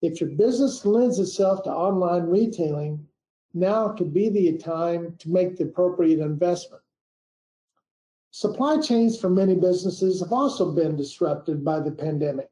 If 0.02 0.20
your 0.20 0.32
business 0.32 0.86
lends 0.86 1.20
itself 1.20 1.64
to 1.64 1.72
online 1.72 2.24
retailing, 2.24 3.08
now 3.54 3.94
could 3.94 4.14
be 4.14 4.28
the 4.28 4.58
time 4.58 5.16
to 5.20 5.30
make 5.30 5.56
the 5.56 5.64
appropriate 5.64 6.20
investment. 6.20 6.84
Supply 8.32 8.82
chains 8.82 9.18
for 9.18 9.30
many 9.30 9.56
businesses 9.56 10.20
have 10.20 10.34
also 10.34 10.70
been 10.70 10.98
disrupted 10.98 11.64
by 11.64 11.80
the 11.80 11.92
pandemic. 11.92 12.50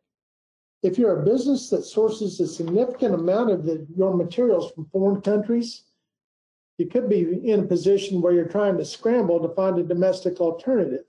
If 0.81 0.97
you're 0.97 1.21
a 1.21 1.25
business 1.25 1.69
that 1.71 1.83
sources 1.83 2.39
a 2.39 2.47
significant 2.47 3.13
amount 3.13 3.51
of 3.51 3.65
the, 3.65 3.85
your 3.95 4.15
materials 4.15 4.71
from 4.71 4.87
foreign 4.91 5.21
countries, 5.21 5.83
you 6.77 6.87
could 6.87 7.09
be 7.09 7.49
in 7.49 7.59
a 7.59 7.67
position 7.67 8.21
where 8.21 8.31
you're 8.31 8.47
trying 8.47 8.77
to 8.77 8.85
scramble 8.85 9.41
to 9.41 9.53
find 9.53 9.77
a 9.77 9.83
domestic 9.83 10.39
alternative. 10.39 11.03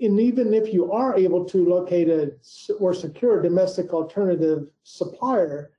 And 0.00 0.20
even 0.20 0.54
if 0.54 0.72
you 0.72 0.92
are 0.92 1.16
able 1.16 1.44
to 1.46 1.68
locate 1.68 2.08
a 2.08 2.32
or 2.78 2.94
secure 2.94 3.40
a 3.40 3.42
domestic 3.42 3.92
alternative 3.92 4.68
supplier, 4.84 5.72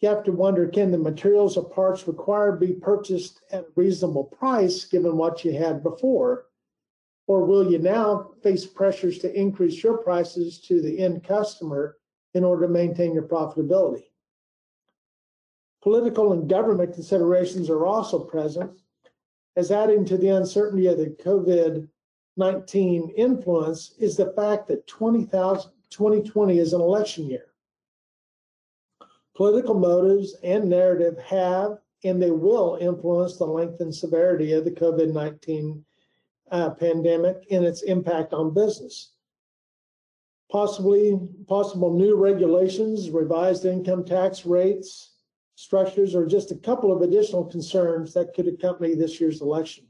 you 0.00 0.08
have 0.08 0.24
to 0.24 0.32
wonder 0.32 0.68
can 0.68 0.90
the 0.90 0.98
materials 0.98 1.56
or 1.56 1.64
parts 1.64 2.06
required 2.06 2.60
be 2.60 2.74
purchased 2.74 3.40
at 3.50 3.60
a 3.60 3.66
reasonable 3.74 4.24
price 4.24 4.84
given 4.84 5.16
what 5.16 5.44
you 5.44 5.52
had 5.52 5.82
before? 5.82 6.47
Or 7.28 7.44
will 7.44 7.70
you 7.70 7.78
now 7.78 8.30
face 8.42 8.66
pressures 8.66 9.18
to 9.18 9.32
increase 9.38 9.82
your 9.82 9.98
prices 9.98 10.58
to 10.62 10.80
the 10.80 10.98
end 10.98 11.22
customer 11.22 11.98
in 12.32 12.42
order 12.42 12.66
to 12.66 12.72
maintain 12.72 13.12
your 13.12 13.28
profitability? 13.28 14.04
Political 15.82 16.32
and 16.32 16.48
government 16.48 16.94
considerations 16.94 17.68
are 17.68 17.86
also 17.86 18.18
present, 18.18 18.72
as 19.56 19.70
adding 19.70 20.06
to 20.06 20.16
the 20.16 20.30
uncertainty 20.30 20.86
of 20.86 20.96
the 20.96 21.10
COVID 21.22 21.88
19 22.38 23.10
influence 23.16 23.94
is 23.98 24.16
the 24.16 24.32
fact 24.32 24.68
that 24.68 24.86
2020 24.86 26.58
is 26.58 26.72
an 26.72 26.80
election 26.80 27.28
year. 27.28 27.46
Political 29.36 29.74
motives 29.74 30.34
and 30.42 30.68
narrative 30.68 31.18
have 31.18 31.78
and 32.04 32.22
they 32.22 32.30
will 32.30 32.78
influence 32.80 33.36
the 33.36 33.44
length 33.44 33.80
and 33.80 33.94
severity 33.94 34.52
of 34.52 34.64
the 34.64 34.70
COVID 34.70 35.12
19 35.12 35.84
uh, 36.50 36.70
pandemic 36.70 37.46
and 37.50 37.64
its 37.64 37.82
impact 37.82 38.32
on 38.32 38.54
business. 38.54 39.12
Possibly, 40.50 41.18
possible 41.46 41.92
new 41.92 42.16
regulations, 42.16 43.10
revised 43.10 43.66
income 43.66 44.04
tax 44.04 44.46
rates, 44.46 45.16
structures, 45.56 46.14
or 46.14 46.24
just 46.24 46.50
a 46.50 46.56
couple 46.56 46.92
of 46.92 47.02
additional 47.02 47.44
concerns 47.44 48.14
that 48.14 48.32
could 48.32 48.48
accompany 48.48 48.94
this 48.94 49.20
year's 49.20 49.42
election. 49.42 49.84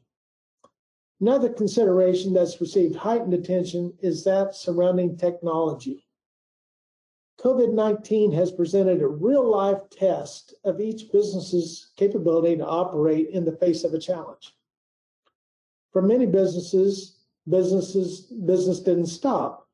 Another 1.20 1.48
consideration 1.48 2.32
that's 2.32 2.60
received 2.60 2.96
heightened 2.96 3.34
attention 3.34 3.92
is 4.00 4.24
that 4.24 4.54
surrounding 4.54 5.16
technology. 5.16 6.06
COVID 7.40 7.72
19 7.72 8.32
has 8.32 8.50
presented 8.50 9.00
a 9.00 9.06
real 9.06 9.48
life 9.48 9.88
test 9.90 10.54
of 10.64 10.80
each 10.80 11.12
business's 11.12 11.90
capability 11.96 12.56
to 12.56 12.66
operate 12.66 13.28
in 13.30 13.44
the 13.44 13.56
face 13.56 13.84
of 13.84 13.94
a 13.94 13.98
challenge. 13.98 14.56
For 15.92 16.02
many 16.02 16.26
businesses, 16.26 17.16
businesses 17.48 18.22
business 18.44 18.80
didn't 18.80 19.06
stop. 19.06 19.68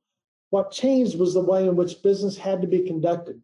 What 0.50 0.70
changed 0.70 1.18
was 1.18 1.34
the 1.34 1.40
way 1.40 1.66
in 1.66 1.76
which 1.76 2.02
business 2.02 2.36
had 2.36 2.60
to 2.62 2.68
be 2.68 2.80
conducted. 2.80 3.42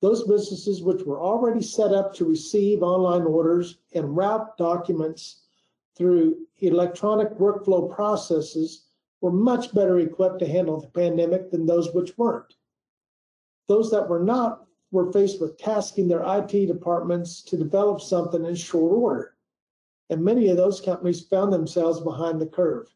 Those 0.00 0.26
businesses 0.26 0.82
which 0.82 1.04
were 1.04 1.20
already 1.20 1.62
set 1.62 1.92
up 1.92 2.12
to 2.14 2.24
receive 2.24 2.82
online 2.82 3.22
orders 3.22 3.78
and 3.94 4.16
route 4.16 4.56
documents 4.56 5.42
through 5.96 6.46
electronic 6.58 7.30
workflow 7.38 7.94
processes 7.94 8.86
were 9.20 9.30
much 9.30 9.72
better 9.72 10.00
equipped 10.00 10.40
to 10.40 10.46
handle 10.46 10.80
the 10.80 10.88
pandemic 10.88 11.50
than 11.50 11.66
those 11.66 11.94
which 11.94 12.18
weren't. 12.18 12.54
Those 13.68 13.90
that 13.92 14.08
were 14.08 14.24
not 14.24 14.66
were 14.90 15.12
faced 15.12 15.40
with 15.40 15.56
tasking 15.56 16.08
their 16.08 16.24
IT 16.24 16.66
departments 16.66 17.42
to 17.42 17.56
develop 17.56 18.00
something 18.00 18.44
in 18.44 18.56
short 18.56 18.92
order. 18.92 19.31
And 20.12 20.22
many 20.22 20.50
of 20.50 20.58
those 20.58 20.78
companies 20.78 21.22
found 21.22 21.50
themselves 21.50 21.98
behind 21.98 22.38
the 22.38 22.46
curve. 22.46 22.86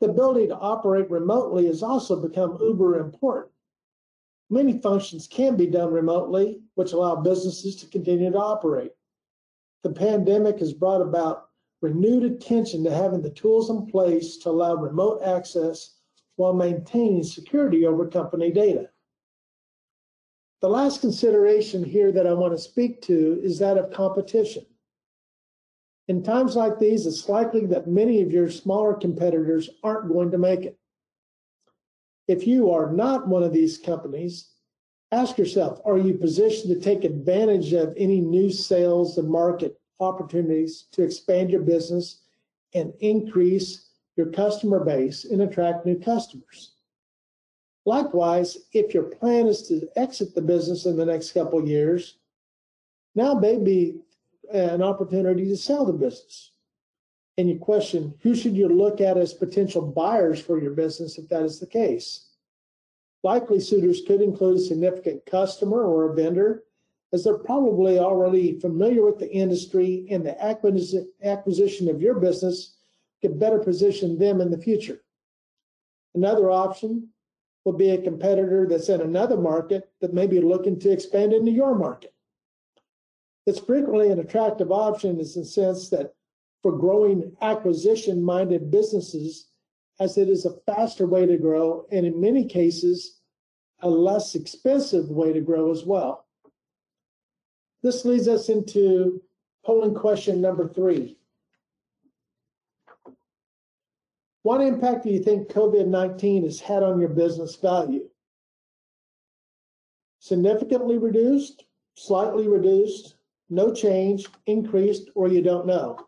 The 0.00 0.08
ability 0.08 0.46
to 0.46 0.56
operate 0.56 1.10
remotely 1.10 1.66
has 1.66 1.82
also 1.82 2.22
become 2.22 2.56
uber 2.60 3.00
important. 3.00 3.52
Many 4.48 4.80
functions 4.80 5.26
can 5.26 5.56
be 5.56 5.66
done 5.66 5.92
remotely, 5.92 6.60
which 6.76 6.92
allow 6.92 7.16
businesses 7.16 7.74
to 7.80 7.88
continue 7.88 8.30
to 8.30 8.38
operate. 8.38 8.92
The 9.82 9.90
pandemic 9.90 10.60
has 10.60 10.72
brought 10.72 11.02
about 11.02 11.48
renewed 11.80 12.22
attention 12.22 12.84
to 12.84 12.94
having 12.94 13.20
the 13.20 13.30
tools 13.30 13.68
in 13.68 13.86
place 13.86 14.36
to 14.36 14.50
allow 14.50 14.76
remote 14.76 15.20
access 15.24 15.96
while 16.36 16.54
maintaining 16.54 17.24
security 17.24 17.86
over 17.86 18.06
company 18.06 18.52
data. 18.52 18.88
The 20.60 20.68
last 20.68 21.00
consideration 21.00 21.82
here 21.82 22.12
that 22.12 22.28
I 22.28 22.34
want 22.34 22.52
to 22.52 22.58
speak 22.58 23.02
to 23.02 23.40
is 23.42 23.58
that 23.58 23.76
of 23.76 23.90
competition. 23.90 24.64
In 26.08 26.22
times 26.22 26.56
like 26.56 26.78
these, 26.78 27.06
it's 27.06 27.28
likely 27.28 27.66
that 27.66 27.86
many 27.86 28.22
of 28.22 28.32
your 28.32 28.50
smaller 28.50 28.94
competitors 28.94 29.68
aren't 29.84 30.08
going 30.08 30.30
to 30.30 30.38
make 30.38 30.64
it. 30.64 30.78
If 32.26 32.46
you 32.46 32.70
are 32.70 32.90
not 32.90 33.28
one 33.28 33.42
of 33.42 33.52
these 33.52 33.76
companies, 33.76 34.48
ask 35.12 35.36
yourself 35.36 35.80
are 35.84 35.98
you 35.98 36.14
positioned 36.14 36.74
to 36.74 36.80
take 36.80 37.04
advantage 37.04 37.74
of 37.74 37.94
any 37.96 38.20
new 38.20 38.50
sales 38.50 39.18
and 39.18 39.28
market 39.28 39.78
opportunities 40.00 40.86
to 40.92 41.02
expand 41.02 41.50
your 41.50 41.62
business 41.62 42.22
and 42.74 42.92
increase 43.00 43.90
your 44.16 44.30
customer 44.30 44.84
base 44.84 45.26
and 45.26 45.42
attract 45.42 45.84
new 45.84 45.98
customers? 45.98 46.72
Likewise, 47.84 48.56
if 48.72 48.92
your 48.92 49.04
plan 49.04 49.46
is 49.46 49.66
to 49.68 49.88
exit 49.96 50.34
the 50.34 50.42
business 50.42 50.86
in 50.86 50.96
the 50.96 51.06
next 51.06 51.32
couple 51.32 51.66
years, 51.66 52.16
now 53.14 53.34
may 53.34 53.58
be 53.58 54.00
an 54.52 54.82
opportunity 54.82 55.46
to 55.46 55.56
sell 55.56 55.84
the 55.84 55.92
business. 55.92 56.52
And 57.36 57.48
you 57.48 57.58
question 57.58 58.14
who 58.22 58.34
should 58.34 58.56
you 58.56 58.68
look 58.68 59.00
at 59.00 59.16
as 59.16 59.32
potential 59.32 59.82
buyers 59.82 60.40
for 60.40 60.60
your 60.60 60.72
business 60.72 61.18
if 61.18 61.28
that 61.28 61.42
is 61.42 61.60
the 61.60 61.66
case? 61.66 62.26
Likely 63.22 63.60
suitors 63.60 64.02
could 64.06 64.20
include 64.20 64.58
a 64.58 64.60
significant 64.60 65.24
customer 65.26 65.84
or 65.84 66.10
a 66.10 66.14
vendor, 66.14 66.64
as 67.12 67.24
they're 67.24 67.38
probably 67.38 67.98
already 67.98 68.58
familiar 68.60 69.04
with 69.04 69.18
the 69.18 69.30
industry 69.32 70.06
and 70.10 70.24
the 70.24 70.40
acquisition 70.44 71.88
of 71.88 72.02
your 72.02 72.14
business 72.14 72.76
could 73.22 73.40
better 73.40 73.58
position 73.58 74.18
them 74.18 74.40
in 74.40 74.50
the 74.50 74.58
future. 74.58 75.00
Another 76.14 76.50
option 76.50 77.08
will 77.64 77.72
be 77.72 77.90
a 77.90 78.02
competitor 78.02 78.66
that's 78.68 78.88
in 78.88 79.00
another 79.00 79.36
market 79.36 79.90
that 80.00 80.14
may 80.14 80.26
be 80.26 80.40
looking 80.40 80.78
to 80.80 80.90
expand 80.90 81.32
into 81.32 81.50
your 81.50 81.74
market. 81.74 82.14
It's 83.48 83.60
frequently 83.60 84.10
an 84.10 84.20
attractive 84.20 84.70
option 84.70 85.12
in 85.12 85.16
the 85.16 85.24
sense 85.24 85.88
that 85.88 86.12
for 86.62 86.76
growing 86.76 87.34
acquisition 87.40 88.22
minded 88.22 88.70
businesses, 88.70 89.48
as 89.98 90.18
it 90.18 90.28
is 90.28 90.44
a 90.44 90.60
faster 90.66 91.06
way 91.06 91.24
to 91.24 91.38
grow, 91.38 91.86
and 91.90 92.04
in 92.04 92.20
many 92.20 92.44
cases, 92.44 93.20
a 93.80 93.88
less 93.88 94.34
expensive 94.34 95.08
way 95.08 95.32
to 95.32 95.40
grow 95.40 95.70
as 95.70 95.82
well. 95.86 96.26
This 97.82 98.04
leads 98.04 98.28
us 98.28 98.50
into 98.50 99.22
polling 99.64 99.94
question 99.94 100.42
number 100.42 100.68
three. 100.68 101.16
What 104.42 104.60
impact 104.60 105.04
do 105.04 105.10
you 105.10 105.22
think 105.22 105.48
COVID 105.48 105.86
19 105.86 106.44
has 106.44 106.60
had 106.60 106.82
on 106.82 107.00
your 107.00 107.08
business 107.08 107.56
value? 107.56 108.10
significantly 110.20 110.98
reduced, 110.98 111.64
slightly 111.94 112.48
reduced, 112.48 113.14
no 113.50 113.72
change, 113.72 114.26
increased, 114.46 115.10
or 115.14 115.28
you 115.28 115.42
don't 115.42 115.66
know. 115.66 115.98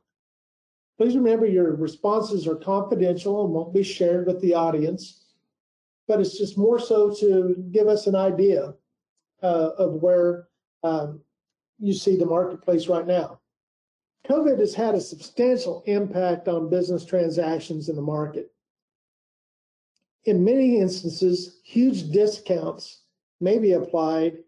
Please 0.99 1.17
remember 1.17 1.47
your 1.47 1.75
responses 1.75 2.47
are 2.47 2.57
confidential 2.57 3.45
and 3.45 3.55
won't 3.55 3.73
be 3.73 3.83
shared 3.83 4.27
with 4.27 4.41
the 4.43 4.55
audience, 4.55 5.25
but 6.07 6.21
it's 6.21 6.37
just 6.37 6.59
more 6.59 6.79
so 6.79 7.15
to 7.15 7.57
give 7.73 7.89
us 7.89 8.07
an 8.07 8.15
idea 8.15 8.75
uh, 9.43 9.71
of 9.79 9.95
where 9.95 10.49
um, 10.83 11.21
you 11.79 11.95
see 11.95 12.17
the 12.17 12.27
marketplace 12.27 12.87
right 12.89 13.07
now. 13.07 13.41
COVID 14.29 14.59
has 14.59 14.75
had 14.75 14.95
a 14.95 15.01
substantial 15.01 15.83
impact 15.87 16.47
on 16.49 16.69
business 16.69 17.07
transactions 17.07 17.89
in 17.89 17.97
the 17.97 18.03
market. 18.03 18.53
In 20.25 20.45
many 20.45 20.79
instances, 20.79 21.61
huge 21.65 22.11
discounts 22.11 23.05
may 23.41 23.59
be 23.59 23.73
applied 23.73 24.39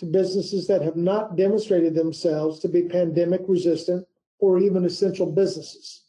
to 0.00 0.06
businesses 0.06 0.66
that 0.66 0.80
have 0.80 0.96
not 0.96 1.36
demonstrated 1.36 1.94
themselves 1.94 2.58
to 2.58 2.68
be 2.68 2.88
pandemic 2.88 3.42
resistant 3.46 4.06
or 4.38 4.58
even 4.58 4.86
essential 4.86 5.30
businesses. 5.30 6.04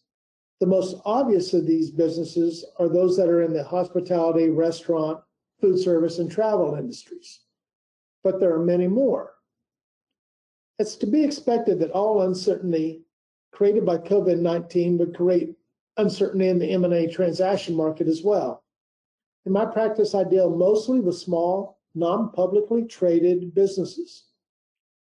The 0.61 0.65
most 0.65 0.95
obvious 1.03 1.53
of 1.53 1.67
these 1.67 1.91
businesses 1.91 2.63
are 2.79 2.87
those 2.87 3.17
that 3.17 3.27
are 3.27 3.41
in 3.41 3.51
the 3.51 3.65
hospitality, 3.65 4.49
restaurant, 4.49 5.19
food 5.59 5.77
service, 5.77 6.19
and 6.19 6.31
travel 6.31 6.75
industries. 6.75 7.41
But 8.23 8.39
there 8.39 8.53
are 8.53 8.63
many 8.63 8.87
more. 8.87 9.33
It's 10.79 10.95
to 10.95 11.05
be 11.05 11.23
expected 11.23 11.79
that 11.79 11.91
all 11.91 12.21
uncertainty 12.21 13.01
created 13.51 13.85
by 13.85 13.97
COVID-19 13.97 14.99
would 14.99 15.15
create 15.17 15.55
uncertainty 15.97 16.47
in 16.47 16.59
the 16.59 16.71
M&A 16.71 17.07
transaction 17.07 17.75
market 17.75 18.07
as 18.07 18.23
well. 18.23 18.63
In 19.45 19.51
my 19.51 19.65
practice, 19.65 20.15
I 20.15 20.23
deal 20.23 20.49
mostly 20.49 21.01
with 21.01 21.17
small, 21.17 21.80
non-publicly 21.95 22.85
traded 22.85 23.53
businesses. 23.53 24.25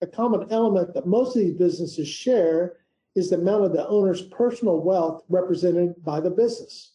A 0.01 0.07
common 0.07 0.47
element 0.51 0.95
that 0.95 1.07
most 1.07 1.37
of 1.37 1.43
these 1.43 1.55
businesses 1.55 2.09
share 2.09 2.79
is 3.15 3.31
the 3.31 3.37
amount 3.37 3.65
of 3.65 3.73
the 3.73 3.87
owner's 3.89 4.23
personal 4.23 4.81
wealth 4.81 5.23
represented 5.29 6.03
by 6.05 6.21
the 6.21 6.31
business. 6.31 6.93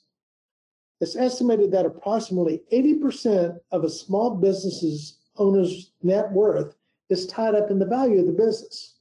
It's 1.00 1.16
estimated 1.16 1.72
that 1.72 1.86
approximately 1.86 2.64
80% 2.74 3.60
of 3.72 3.84
a 3.84 3.90
small 3.90 4.36
business's 4.36 5.20
owner's 5.38 5.92
net 6.02 6.32
worth 6.32 6.76
is 7.10 7.28
tied 7.28 7.56
up 7.56 7.70
in 7.70 7.80
the 7.80 7.86
value 7.86 8.20
of 8.20 8.26
the 8.26 8.32
business. 8.34 8.96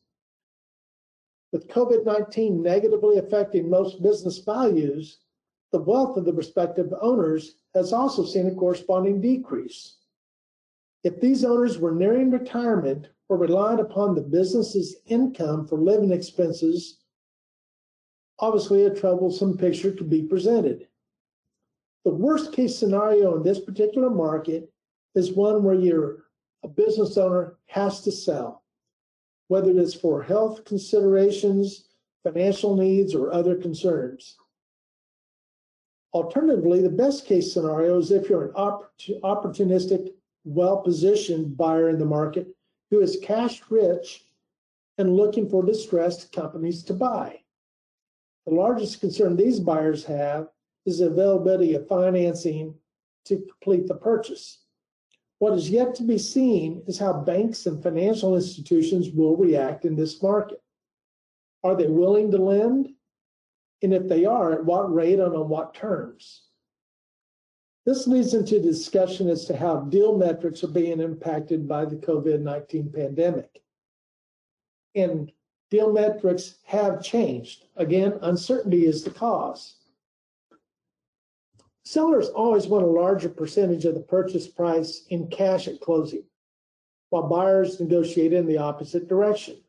With 1.53 1.69
COVID 1.69 2.05
19 2.05 2.63
negatively 2.63 3.17
affecting 3.19 3.71
most 3.71 4.03
business 4.03 4.39
values, 4.39 5.21
the 5.73 5.81
wealth 5.81 6.17
of 6.17 6.25
the 6.25 6.33
respective 6.33 6.93
owners 7.01 7.57
has 7.75 7.93
also 7.93 8.25
seen 8.25 8.47
a 8.47 8.55
corresponding 8.55 9.21
decrease. 9.21 9.97
If 11.07 11.21
these 11.21 11.45
owners 11.45 11.79
were 11.79 11.95
nearing 11.95 12.33
retirement 12.33 13.07
or 13.29 13.37
relied 13.37 13.79
upon 13.79 14.17
the 14.17 14.23
business's 14.23 14.97
income 15.07 15.69
for 15.69 15.79
living 15.79 16.11
expenses, 16.11 16.99
obviously 18.41 18.87
a 18.87 18.91
troublesome 18.93 19.57
picture 19.57 19.93
could 19.93 20.11
be 20.11 20.25
presented. 20.25 20.89
The 22.05 22.11
worst 22.11 22.53
case 22.53 22.77
scenario 22.77 23.37
in 23.37 23.45
this 23.45 23.61
particular 23.61 24.11
market 24.11 24.69
is 25.15 25.31
one 25.31 25.63
where 25.63 25.77
you're 25.77 26.25
a 26.65 26.69
business 26.69 27.17
owner 27.17 27.57
has 27.67 28.01
to 28.01 28.11
sell, 28.11 28.65
whether 29.47 29.71
it 29.71 29.77
is 29.77 29.95
for 29.95 30.25
health 30.25 30.65
considerations, 30.65 31.87
financial 32.25 32.75
needs, 32.75 33.15
or 33.15 33.33
other 33.33 33.55
concerns. 33.55 34.35
Alternatively, 36.13 36.83
the 36.83 36.91
best 36.91 37.27
case 37.27 37.53
scenario 37.53 37.97
is 37.97 38.11
if 38.11 38.29
you're 38.29 38.47
an 38.47 38.55
opportunistic, 39.23 40.11
well 40.47 40.79
positioned 40.79 41.57
buyer 41.57 41.91
in 41.91 41.99
the 41.99 42.05
market 42.05 42.47
who 42.91 43.01
is 43.01 43.19
cash 43.23 43.61
rich 43.69 44.25
and 44.97 45.15
looking 45.15 45.49
for 45.49 45.65
distressed 45.65 46.33
companies 46.33 46.83
to 46.85 46.95
buy. 46.95 47.41
The 48.47 48.55
largest 48.55 49.01
concern 49.01 49.37
these 49.37 49.59
buyers 49.59 50.05
have 50.05 50.49
is 50.87 51.01
the 51.01 51.09
availability 51.09 51.75
of 51.75 51.89
financing 51.89 52.75
to 53.25 53.37
complete 53.37 53.89
the 53.89 53.97
purchase. 53.97 54.61
What 55.41 55.53
is 55.55 55.69
yet 55.69 55.97
to 55.97 56.05
be 56.05 56.17
seen 56.17 56.83
is 56.87 56.99
how 56.99 57.13
banks 57.13 57.67
and 57.67 57.83
financial 57.83 58.37
institutions 58.37 59.11
will 59.11 59.37
react 59.37 59.85
in 59.85 59.97
this 59.97 60.23
market. 60.23 60.63
Are 61.65 61.77
they 61.77 61.89
willing 61.89 62.31
to 62.31 62.39
lend? 62.39 62.89
And 63.83 63.93
if 63.93 64.09
they 64.09 64.25
are, 64.25 64.53
at 64.53 64.65
what 64.65 64.95
rate 64.95 65.19
and 65.19 65.35
on 65.35 65.49
what 65.49 65.75
terms? 65.75 66.46
This 67.87 68.09
leads 68.09 68.35
into 68.35 68.61
discussion 68.61 69.29
as 69.29 69.45
to 69.45 69.57
how 69.57 69.83
deal 69.83 70.19
metrics 70.19 70.65
are 70.65 70.69
being 70.69 71.01
impacted 71.01 71.69
by 71.69 71.85
the 71.85 71.95
COVID 71.95 72.41
19 72.41 72.91
pandemic. 72.91 73.63
And 74.97 75.31
deal 75.71 75.93
metrics 75.93 76.57
have 76.65 77.01
changed. 77.01 77.67
Again, 77.77 78.19
uncertainty 78.23 78.87
is 78.87 79.05
the 79.05 79.11
cause. 79.11 79.77
Sellers 81.85 82.29
always 82.31 82.67
want 82.67 82.85
a 82.85 82.89
larger 82.89 83.29
percentage 83.29 83.85
of 83.85 83.95
the 83.95 84.01
purchase 84.01 84.49
price 84.49 85.05
in 85.11 85.29
cash 85.29 85.69
at 85.69 85.81
closing, 85.81 86.25
while 87.11 87.29
buyers 87.29 87.79
negotiate 87.79 88.33
in 88.33 88.47
the 88.47 88.59
opposite 88.59 89.07
direction. 89.07 89.63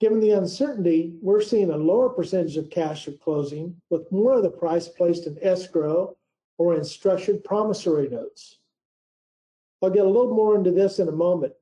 Given 0.00 0.18
the 0.18 0.32
uncertainty, 0.32 1.14
we're 1.22 1.40
seeing 1.40 1.70
a 1.70 1.76
lower 1.76 2.08
percentage 2.08 2.56
of 2.56 2.70
cash 2.70 3.06
at 3.06 3.20
closing, 3.20 3.76
with 3.90 4.10
more 4.10 4.32
of 4.32 4.42
the 4.42 4.50
price 4.50 4.88
placed 4.88 5.28
in 5.28 5.38
escrow 5.40 6.16
or 6.62 6.76
in 6.76 6.84
structured 6.84 7.42
promissory 7.42 8.08
notes. 8.08 8.58
I'll 9.82 9.90
get 9.90 10.04
a 10.04 10.08
little 10.08 10.32
more 10.32 10.54
into 10.54 10.70
this 10.70 11.00
in 11.00 11.08
a 11.08 11.12
moment. 11.12 11.52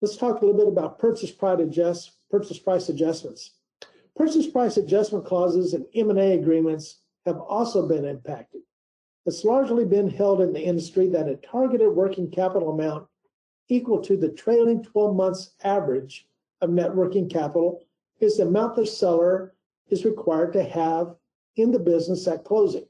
Let's 0.00 0.16
talk 0.16 0.40
a 0.40 0.46
little 0.46 0.58
bit 0.58 0.68
about 0.68 0.98
purchase 0.98 1.30
price, 1.30 1.60
adjust, 1.60 2.12
purchase 2.30 2.58
price 2.58 2.88
adjustments. 2.88 3.56
Purchase 4.16 4.46
price 4.46 4.78
adjustment 4.78 5.26
clauses 5.26 5.74
and 5.74 5.84
M&A 5.94 6.32
agreements 6.32 7.00
have 7.26 7.36
also 7.36 7.86
been 7.86 8.06
impacted. 8.06 8.62
It's 9.26 9.44
largely 9.44 9.84
been 9.84 10.08
held 10.08 10.40
in 10.40 10.54
the 10.54 10.64
industry 10.64 11.08
that 11.08 11.28
a 11.28 11.36
targeted 11.36 11.90
working 11.90 12.30
capital 12.30 12.70
amount 12.70 13.06
equal 13.68 14.00
to 14.00 14.16
the 14.16 14.30
trailing 14.30 14.82
12 14.82 15.14
months 15.14 15.50
average 15.62 16.26
of 16.62 16.70
net 16.70 16.94
working 16.94 17.28
capital 17.28 17.82
is 18.20 18.38
the 18.38 18.44
amount 18.44 18.76
the 18.76 18.86
seller 18.86 19.52
is 19.90 20.06
required 20.06 20.54
to 20.54 20.64
have 20.64 21.14
in 21.56 21.70
the 21.70 21.78
business 21.78 22.26
at 22.26 22.44
closing. 22.44 22.86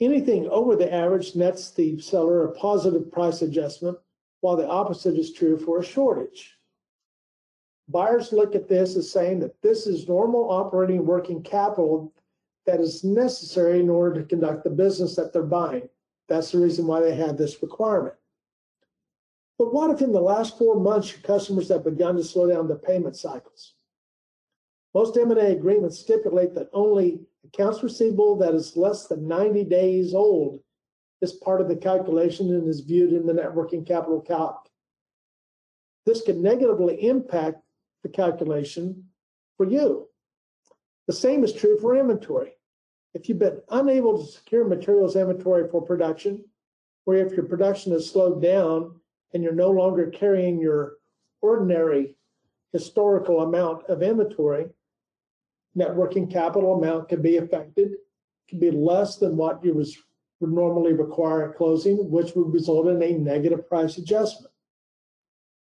Anything 0.00 0.48
over 0.48 0.76
the 0.76 0.92
average 0.92 1.34
nets 1.34 1.70
the 1.70 1.98
seller 2.00 2.44
a 2.44 2.52
positive 2.52 3.10
price 3.10 3.42
adjustment, 3.42 3.96
while 4.40 4.56
the 4.56 4.68
opposite 4.68 5.16
is 5.16 5.32
true 5.32 5.58
for 5.58 5.80
a 5.80 5.84
shortage. 5.84 6.54
Buyers 7.88 8.32
look 8.32 8.54
at 8.54 8.68
this 8.68 8.96
as 8.96 9.10
saying 9.10 9.40
that 9.40 9.60
this 9.62 9.86
is 9.86 10.08
normal 10.08 10.50
operating 10.50 11.06
working 11.06 11.42
capital 11.42 12.12
that 12.66 12.80
is 12.80 13.04
necessary 13.04 13.80
in 13.80 13.88
order 13.88 14.20
to 14.20 14.26
conduct 14.26 14.64
the 14.64 14.70
business 14.70 15.14
that 15.16 15.32
they're 15.32 15.42
buying. 15.42 15.88
That's 16.28 16.50
the 16.50 16.58
reason 16.58 16.86
why 16.86 17.00
they 17.00 17.14
have 17.14 17.38
this 17.38 17.62
requirement. 17.62 18.16
But 19.58 19.72
what 19.72 19.90
if 19.90 20.02
in 20.02 20.12
the 20.12 20.20
last 20.20 20.58
four 20.58 20.78
months 20.78 21.12
your 21.12 21.22
customers 21.22 21.68
have 21.68 21.84
begun 21.84 22.16
to 22.16 22.24
slow 22.24 22.50
down 22.50 22.68
their 22.68 22.76
payment 22.76 23.16
cycles? 23.16 23.75
Most 24.96 25.18
M&A 25.18 25.52
agreements 25.52 25.98
stipulate 25.98 26.54
that 26.54 26.70
only 26.72 27.20
accounts 27.44 27.82
receivable 27.82 28.34
that 28.38 28.54
is 28.54 28.78
less 28.78 29.06
than 29.06 29.28
90 29.28 29.64
days 29.64 30.14
old 30.14 30.60
is 31.20 31.34
part 31.34 31.60
of 31.60 31.68
the 31.68 31.76
calculation 31.76 32.48
and 32.54 32.66
is 32.66 32.80
viewed 32.80 33.12
in 33.12 33.26
the 33.26 33.34
net 33.34 33.54
working 33.54 33.84
capital 33.84 34.22
calc. 34.22 34.70
This 36.06 36.22
can 36.22 36.40
negatively 36.40 37.06
impact 37.06 37.60
the 38.02 38.08
calculation 38.08 39.04
for 39.58 39.66
you. 39.66 40.08
The 41.08 41.12
same 41.12 41.44
is 41.44 41.52
true 41.52 41.78
for 41.78 41.94
inventory. 41.94 42.52
If 43.12 43.28
you've 43.28 43.38
been 43.38 43.60
unable 43.68 44.24
to 44.24 44.32
secure 44.32 44.64
materials 44.64 45.14
inventory 45.14 45.68
for 45.68 45.82
production, 45.82 46.42
or 47.04 47.16
if 47.16 47.32
your 47.32 47.44
production 47.44 47.92
has 47.92 48.08
slowed 48.08 48.40
down 48.40 48.98
and 49.34 49.42
you're 49.42 49.52
no 49.52 49.72
longer 49.72 50.06
carrying 50.06 50.58
your 50.58 50.94
ordinary 51.42 52.16
historical 52.72 53.42
amount 53.42 53.84
of 53.90 54.02
inventory, 54.02 54.70
net 55.76 55.94
working 55.94 56.28
capital 56.28 56.74
amount 56.74 57.08
can 57.08 57.22
be 57.22 57.36
affected, 57.36 57.92
can 58.48 58.58
be 58.58 58.70
less 58.70 59.16
than 59.16 59.36
what 59.36 59.64
you 59.64 59.74
was 59.74 59.96
would 60.40 60.52
normally 60.52 60.92
require 60.92 61.48
at 61.48 61.56
closing, 61.56 62.10
which 62.10 62.34
would 62.34 62.52
result 62.52 62.88
in 62.88 63.02
a 63.02 63.18
negative 63.18 63.66
price 63.68 63.96
adjustment. 63.96 64.52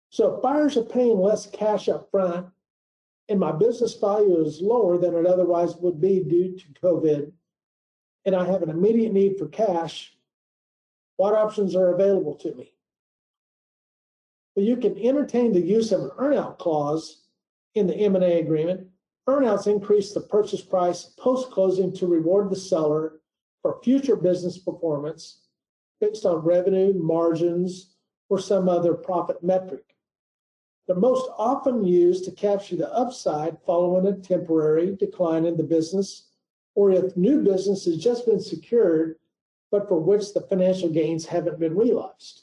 So 0.10 0.36
if 0.36 0.42
buyers 0.42 0.78
are 0.78 0.84
paying 0.84 1.20
less 1.20 1.48
cash 1.48 1.90
up 1.90 2.10
front 2.12 2.48
and 3.30 3.40
my 3.40 3.52
business 3.52 3.96
value 3.96 4.46
is 4.46 4.62
lower 4.62 4.98
than 4.98 5.16
it 5.16 5.26
otherwise 5.26 5.76
would 5.78 6.00
be 6.00 6.24
due 6.24 6.58
to 6.58 6.82
COVID, 6.84 7.32
and 8.26 8.36
I 8.36 8.46
have 8.46 8.62
an 8.62 8.70
immediate 8.70 9.14
need 9.14 9.38
for 9.38 9.48
cash, 9.48 10.16
what 11.18 11.34
options 11.34 11.76
are 11.76 11.94
available 11.94 12.36
to 12.36 12.54
me? 12.54 12.74
Well, 14.56 14.66
you 14.66 14.78
can 14.78 14.98
entertain 14.98 15.54
the 15.54 15.62
use 15.62 15.92
of 15.92 16.02
an 16.02 16.12
earnout 16.20 16.60
clause 16.60 17.24
in 17.74 17.88
the 17.88 17.96
M&A 17.96 18.40
agreement. 18.40 18.88
Earnouts 19.28 19.68
increase 19.68 20.14
the 20.14 20.22
purchase 20.22 20.62
price 20.62 21.14
post-closing 21.18 21.94
to 21.94 22.08
reward 22.08 22.50
the 22.50 22.56
seller 22.56 23.22
for 23.62 23.82
future 23.84 24.16
business 24.16 24.58
performance 24.58 25.42
based 26.00 26.26
on 26.26 26.38
revenue, 26.38 26.94
margins, 26.94 27.96
or 28.30 28.40
some 28.40 28.68
other 28.68 28.96
profit 28.96 29.44
metric. 29.44 29.84
They're 30.88 30.96
most 30.96 31.30
often 31.38 31.86
used 31.86 32.26
to 32.26 32.32
capture 32.32 32.76
the 32.76 32.92
upside 32.92 33.58
following 33.66 34.08
a 34.08 34.18
temporary 34.18 34.96
decline 34.96 35.46
in 35.46 35.56
the 35.56 35.64
business, 35.64 36.30
or 36.74 36.92
if 36.92 37.16
new 37.16 37.44
business 37.44 37.86
has 37.86 37.98
just 37.98 38.26
been 38.26 38.40
secured, 38.40 39.18
but 39.70 39.88
for 39.88 40.00
which 40.00 40.34
the 40.34 40.42
financial 40.42 40.90
gains 40.90 41.28
haven't 41.28 41.60
been 41.60 41.78
realized. 41.78 42.42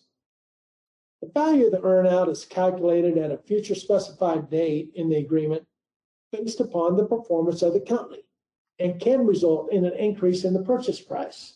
The 1.21 1.31
value 1.35 1.67
of 1.67 1.73
the 1.73 1.79
earnout 1.79 2.29
is 2.29 2.45
calculated 2.45 3.19
at 3.19 3.33
a 3.33 3.39
future 3.39 3.75
specified 3.75 4.49
date 4.49 4.93
in 4.95 5.09
the 5.09 5.17
agreement 5.17 5.67
based 6.33 6.61
upon 6.61 6.97
the 6.97 7.07
performance 7.07 7.63
of 7.63 7.73
the 7.73 7.81
company 7.81 8.23
and 8.79 9.01
can 9.01 9.27
result 9.27 9.73
in 9.73 9.85
an 9.85 9.95
increase 9.95 10.45
in 10.45 10.53
the 10.53 10.63
purchase 10.63 11.01
price. 11.01 11.55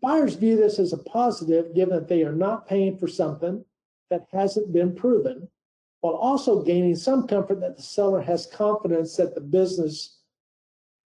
Buyers 0.00 0.34
view 0.34 0.56
this 0.56 0.78
as 0.78 0.92
a 0.92 0.98
positive 0.98 1.74
given 1.74 1.94
that 1.94 2.08
they 2.08 2.22
are 2.22 2.34
not 2.34 2.68
paying 2.68 2.96
for 2.96 3.08
something 3.08 3.64
that 4.10 4.26
hasn't 4.32 4.72
been 4.72 4.94
proven, 4.94 5.48
while 6.00 6.14
also 6.14 6.62
gaining 6.62 6.94
some 6.94 7.26
comfort 7.26 7.60
that 7.60 7.76
the 7.76 7.82
seller 7.82 8.20
has 8.20 8.46
confidence 8.46 9.16
that 9.16 9.34
the 9.34 9.40
business 9.40 10.18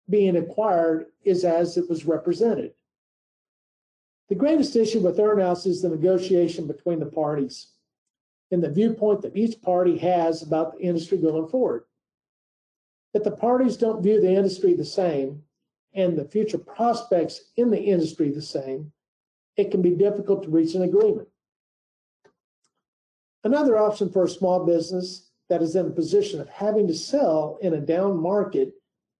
being 0.10 0.38
acquired 0.38 1.08
is 1.24 1.46
as 1.46 1.78
it 1.78 1.88
was 1.88 2.06
represented. 2.06 2.74
The 4.30 4.36
greatest 4.36 4.76
issue 4.76 5.02
with 5.02 5.18
earnouts 5.18 5.68
is 5.68 5.82
the 5.82 5.90
negotiation 5.90 6.66
between 6.66 7.00
the 7.00 7.06
parties 7.06 7.68
and 8.52 8.64
the 8.64 8.72
viewpoint 8.72 9.22
that 9.22 9.36
each 9.36 9.62
party 9.62 9.98
has 9.98 10.42
about 10.42 10.74
the 10.74 10.80
industry 10.80 11.18
going 11.18 11.48
forward. 11.48 11.84
If 13.14 13.24
the 13.24 13.32
parties 13.32 13.78
don't 13.78 14.04
view 14.04 14.22
the 14.22 14.34
industry 14.34 14.74
the 14.74 14.86
same 14.86 15.44
and 15.94 16.18
the 16.18 16.26
future 16.26 16.60
prospects 16.60 17.42
in 17.58 17.72
the 17.72 17.82
industry 17.82 18.30
the 18.30 18.42
same, 18.42 18.92
it 19.58 19.72
can 19.72 19.82
be 19.82 19.92
difficult 19.92 20.44
to 20.44 20.50
reach 20.50 20.76
an 20.76 20.84
agreement. 20.84 21.28
Another 23.44 23.78
option 23.78 24.10
for 24.10 24.26
a 24.26 24.30
small 24.30 24.66
business 24.66 25.30
that 25.50 25.62
is 25.62 25.76
in 25.76 25.88
a 25.88 25.92
position 25.92 26.40
of 26.40 26.50
having 26.50 26.88
to 26.88 26.94
sell 26.94 27.58
in 27.62 27.74
a 27.74 27.80
down 27.80 28.22
market 28.22 28.74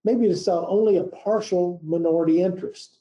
may 0.04 0.16
be 0.16 0.28
to 0.28 0.36
sell 0.36 0.66
only 0.70 0.98
a 0.98 1.04
partial 1.04 1.80
minority 1.84 2.42
interest. 2.42 3.00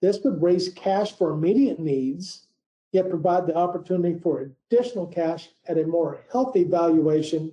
This 0.00 0.18
would 0.24 0.42
raise 0.42 0.68
cash 0.70 1.12
for 1.12 1.30
immediate 1.30 1.78
needs, 1.78 2.46
yet 2.92 3.10
provide 3.10 3.46
the 3.46 3.56
opportunity 3.56 4.18
for 4.18 4.50
additional 4.70 5.06
cash 5.06 5.48
at 5.66 5.78
a 5.78 5.86
more 5.86 6.24
healthy 6.32 6.64
valuation 6.64 7.52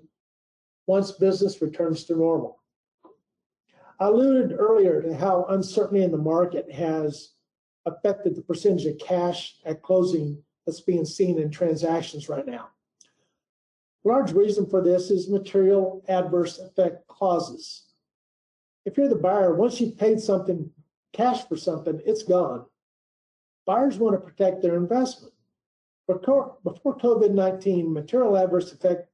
once 0.87 1.11
business 1.11 1.61
returns 1.61 2.05
to 2.05 2.15
normal. 2.15 2.61
I 3.99 4.07
alluded 4.07 4.57
earlier 4.57 5.01
to 5.01 5.15
how 5.15 5.45
uncertainty 5.49 6.03
in 6.03 6.11
the 6.11 6.17
market 6.17 6.71
has 6.71 7.31
affected 7.85 8.35
the 8.35 8.41
percentage 8.41 8.85
of 8.85 8.97
cash 8.97 9.55
at 9.65 9.81
closing 9.81 10.43
that's 10.65 10.81
being 10.81 11.05
seen 11.05 11.39
in 11.39 11.49
transactions 11.49 12.27
right 12.27 12.45
now 12.45 12.69
large 14.05 14.31
reason 14.31 14.67
for 14.67 14.81
this 14.81 15.09
is 15.09 15.27
material 15.27 16.03
adverse 16.07 16.59
effect 16.59 17.05
clauses. 17.07 17.87
If 18.85 18.97
you're 18.97 19.09
the 19.09 19.15
buyer, 19.15 19.55
once 19.55 19.81
you've 19.81 19.97
paid 19.97 20.19
something 20.21 20.69
cash 21.11 21.45
for 21.47 21.57
something, 21.57 21.99
it's 22.05 22.23
gone. 22.23 22.65
Buyers 23.65 23.97
want 23.97 24.13
to 24.13 24.19
protect 24.19 24.61
their 24.61 24.75
investment. 24.75 25.33
Before 26.07 26.57
COVID 26.63 27.33
19, 27.33 27.91
material 27.91 28.37
adverse 28.37 28.71
effect 28.71 29.09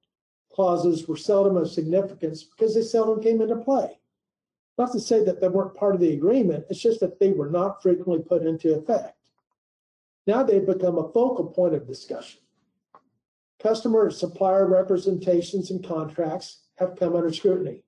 clauses 0.53 1.07
were 1.07 1.17
seldom 1.17 1.57
of 1.57 1.69
significance 1.69 2.43
because 2.43 2.75
they 2.75 2.81
seldom 2.81 3.21
came 3.21 3.41
into 3.41 3.55
play. 3.55 3.99
Not 4.77 4.91
to 4.93 4.99
say 4.99 5.23
that 5.23 5.41
they 5.41 5.47
weren't 5.47 5.75
part 5.75 5.95
of 5.95 6.01
the 6.01 6.13
agreement, 6.13 6.65
it's 6.69 6.79
just 6.79 6.99
that 7.01 7.19
they 7.19 7.31
were 7.31 7.49
not 7.49 7.81
frequently 7.81 8.19
put 8.19 8.45
into 8.45 8.75
effect. 8.75 9.15
Now 10.27 10.43
they've 10.43 10.65
become 10.65 10.97
a 10.97 11.11
focal 11.11 11.45
point 11.45 11.75
of 11.75 11.87
discussion. 11.87 12.41
Customer 13.61 14.09
supplier 14.09 14.67
representations 14.67 15.71
and 15.71 15.85
contracts 15.85 16.61
have 16.77 16.95
come 16.95 17.15
under 17.15 17.31
scrutiny. 17.31 17.83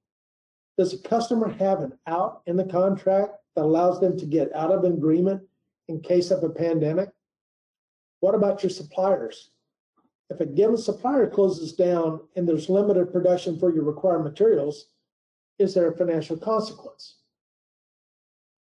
Does 0.77 0.93
a 0.93 0.99
customer 0.99 1.49
have 1.49 1.81
an 1.81 1.97
out 2.07 2.41
in 2.45 2.57
the 2.57 2.65
contract 2.65 3.33
that 3.55 3.63
allows 3.63 3.99
them 3.99 4.17
to 4.17 4.25
get 4.25 4.53
out 4.55 4.71
of 4.71 4.83
an 4.83 4.93
agreement 4.93 5.41
in 5.87 5.99
case 5.99 6.31
of 6.31 6.43
a 6.43 6.49
pandemic? 6.49 7.09
What 8.19 8.35
about 8.35 8.63
your 8.63 8.69
suppliers? 8.69 9.51
If 10.29 10.39
a 10.39 10.45
given 10.45 10.77
supplier 10.77 11.29
closes 11.29 11.73
down 11.73 12.21
and 12.35 12.47
there's 12.47 12.69
limited 12.69 13.11
production 13.11 13.59
for 13.59 13.73
your 13.73 13.83
required 13.83 14.23
materials, 14.23 14.87
is 15.59 15.73
there 15.73 15.91
a 15.91 15.97
financial 15.97 16.37
consequence? 16.37 17.17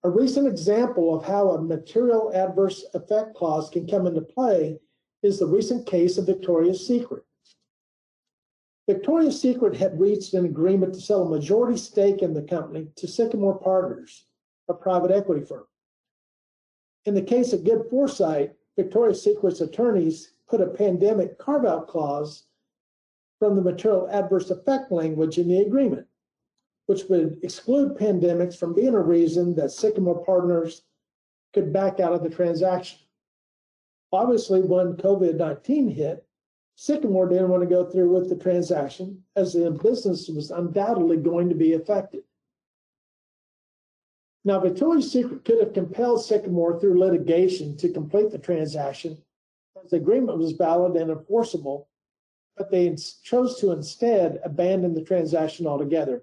A 0.03 0.09
recent 0.09 0.47
example 0.47 1.15
of 1.15 1.25
how 1.25 1.51
a 1.51 1.61
material 1.61 2.33
adverse 2.35 2.85
effect 2.95 3.35
clause 3.35 3.69
can 3.69 3.87
come 3.87 4.07
into 4.07 4.23
play 4.23 4.81
is 5.23 5.39
the 5.39 5.47
recent 5.47 5.87
case 5.87 6.17
of 6.17 6.27
Victoria's 6.27 6.87
Secret. 6.87 7.23
Victoria's 8.89 9.41
Secret 9.41 9.77
had 9.77 10.01
reached 10.01 10.35
an 10.35 10.47
agreement 10.47 10.95
to 10.95 11.01
sell 11.01 11.23
a 11.23 11.29
majority 11.29 11.77
stake 11.77 12.23
in 12.23 12.33
the 12.33 12.43
company 12.43 12.89
to 12.97 13.07
Sycamore 13.07 13.59
Partners, 13.59 14.27
a 14.69 14.75
private 14.75 15.11
equity 15.11 15.45
firm. 15.45 15.67
In 17.05 17.15
the 17.15 17.23
case 17.23 17.53
of 17.53 17.65
Good 17.65 17.85
Foresight, 17.91 18.55
Victoria's 18.77 19.23
Secret's 19.23 19.61
attorneys 19.61 20.33
put 20.51 20.61
a 20.61 20.67
pandemic 20.67 21.39
carve 21.39 21.65
out 21.65 21.87
clause 21.87 22.45
from 23.39 23.55
the 23.55 23.63
material 23.63 24.09
adverse 24.11 24.51
effect 24.51 24.91
language 24.91 25.39
in 25.39 25.49
the 25.49 25.61
agreement, 25.61 26.07
which 26.87 27.05
would 27.09 27.39
exclude 27.43 27.97
pandemics 27.97 28.57
from 28.57 28.75
being 28.75 28.95
a 28.95 29.01
reason 29.01 29.55
that 29.55 29.71
Sycamore 29.71 30.25
Partners 30.25 30.83
could 31.55 31.73
back 31.73 32.01
out 32.01 32.13
of 32.13 32.23
the 32.23 32.29
transaction. 32.29 32.99
Obviously, 34.13 34.61
when 34.61 34.97
COVID 34.97 35.37
19 35.37 35.89
hit, 35.89 36.27
Sycamore 36.75 37.29
didn't 37.29 37.49
want 37.49 37.63
to 37.63 37.69
go 37.69 37.85
through 37.85 38.13
with 38.13 38.29
the 38.29 38.37
transaction 38.37 39.23
as 39.37 39.53
the 39.53 39.71
business 39.71 40.29
was 40.29 40.51
undoubtedly 40.51 41.17
going 41.17 41.49
to 41.49 41.55
be 41.55 41.75
affected. 41.75 42.23
Now, 44.45 44.59
Victoria's 44.59 45.13
Secret 45.13 45.45
could 45.45 45.61
have 45.61 45.75
compelled 45.75 46.25
Sycamore 46.25 46.81
through 46.81 46.99
litigation 46.99 47.77
to 47.77 47.93
complete 47.93 48.31
the 48.31 48.39
transaction 48.39 49.19
as 49.85 49.91
the 49.91 49.97
agreement 49.97 50.39
was 50.39 50.53
valid 50.53 50.97
and 50.97 51.11
enforceable, 51.11 51.89
but 52.57 52.71
they 52.71 52.95
chose 53.23 53.59
to 53.61 53.73
instead 53.73 54.41
abandon 54.45 54.95
the 54.95 55.03
transaction 55.03 55.67
altogether. 55.67 56.23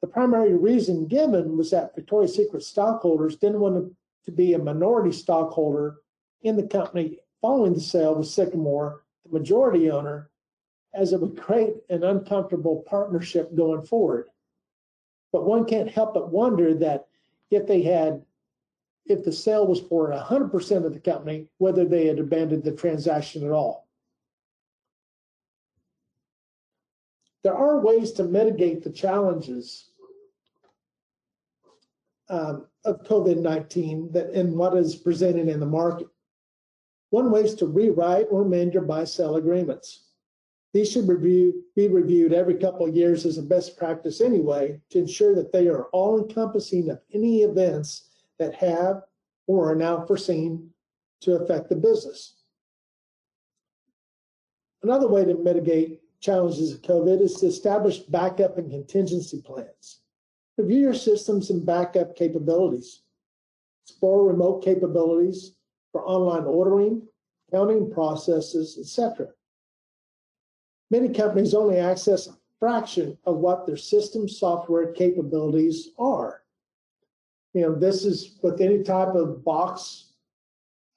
The 0.00 0.06
primary 0.06 0.54
reason 0.54 1.06
given 1.06 1.56
was 1.56 1.70
that 1.70 1.94
Victoria's 1.94 2.34
Secret 2.34 2.62
stockholders 2.62 3.36
didn't 3.36 3.60
want 3.60 3.92
to 4.24 4.32
be 4.32 4.54
a 4.54 4.58
minority 4.58 5.12
stockholder 5.12 5.98
in 6.42 6.56
the 6.56 6.66
company 6.66 7.18
following 7.40 7.74
the 7.74 7.80
sale 7.80 8.14
with 8.14 8.26
Sycamore, 8.26 9.02
the 9.24 9.38
majority 9.38 9.90
owner, 9.90 10.30
as 10.94 11.12
it 11.12 11.20
would 11.20 11.40
create 11.40 11.76
an 11.88 12.02
uncomfortable 12.04 12.82
partnership 12.86 13.54
going 13.54 13.82
forward. 13.82 14.28
But 15.32 15.44
one 15.44 15.64
can't 15.64 15.90
help 15.90 16.14
but 16.14 16.30
wonder 16.30 16.74
that 16.74 17.06
if 17.50 17.66
they 17.66 17.82
had, 17.82 18.22
if 19.06 19.24
the 19.24 19.32
sale 19.32 19.66
was 19.66 19.80
for 19.80 20.10
100% 20.10 20.84
of 20.84 20.92
the 20.92 21.00
company, 21.00 21.46
whether 21.58 21.84
they 21.84 22.06
had 22.06 22.18
abandoned 22.18 22.64
the 22.64 22.72
transaction 22.72 23.44
at 23.44 23.50
all. 23.50 23.88
There 27.42 27.54
are 27.54 27.80
ways 27.80 28.12
to 28.12 28.24
mitigate 28.24 28.82
the 28.82 28.90
challenges 28.90 29.90
um, 32.28 32.66
of 32.84 33.02
COVID 33.02 33.38
19 33.38 34.12
that 34.12 34.30
in 34.30 34.56
what 34.56 34.76
is 34.76 34.94
presented 34.94 35.48
in 35.48 35.58
the 35.58 35.66
market. 35.66 36.06
One 37.10 37.30
way 37.30 37.42
is 37.42 37.54
to 37.56 37.66
rewrite 37.66 38.26
or 38.30 38.42
amend 38.42 38.74
your 38.74 38.84
buy-sell 38.84 39.36
agreements. 39.36 40.04
These 40.72 40.92
should 40.92 41.08
review, 41.08 41.64
be 41.74 41.88
reviewed 41.88 42.32
every 42.32 42.54
couple 42.54 42.86
of 42.86 42.94
years 42.94 43.26
as 43.26 43.38
a 43.38 43.42
best 43.42 43.76
practice 43.76 44.20
anyway 44.20 44.80
to 44.90 44.98
ensure 45.00 45.34
that 45.34 45.50
they 45.50 45.66
are 45.66 45.86
all 45.86 46.22
encompassing 46.22 46.90
of 46.90 47.00
any 47.12 47.42
events 47.42 48.09
that 48.40 48.54
have 48.56 49.02
or 49.46 49.70
are 49.70 49.76
now 49.76 50.04
foreseen 50.04 50.70
to 51.20 51.34
affect 51.34 51.68
the 51.68 51.76
business. 51.76 52.34
Another 54.82 55.06
way 55.06 55.24
to 55.24 55.34
mitigate 55.34 56.00
challenges 56.20 56.72
of 56.72 56.82
COVID 56.82 57.20
is 57.20 57.34
to 57.36 57.46
establish 57.46 57.98
backup 57.98 58.58
and 58.58 58.70
contingency 58.70 59.40
plans. 59.42 60.00
Review 60.56 60.80
your 60.80 60.94
systems 60.94 61.50
and 61.50 61.64
backup 61.64 62.16
capabilities. 62.16 63.02
Explore 63.86 64.26
remote 64.26 64.64
capabilities 64.64 65.52
for 65.92 66.06
online 66.06 66.44
ordering, 66.44 67.02
accounting 67.48 67.90
processes, 67.90 68.78
etc. 68.80 69.28
Many 70.90 71.10
companies 71.10 71.54
only 71.54 71.78
access 71.78 72.26
a 72.26 72.36
fraction 72.58 73.16
of 73.24 73.36
what 73.36 73.66
their 73.66 73.76
system 73.76 74.28
software 74.28 74.92
capabilities 74.92 75.90
are. 75.98 76.39
You 77.54 77.62
know, 77.62 77.74
this 77.74 78.04
is 78.04 78.38
with 78.42 78.60
any 78.60 78.82
type 78.82 79.14
of 79.14 79.44
box 79.44 80.12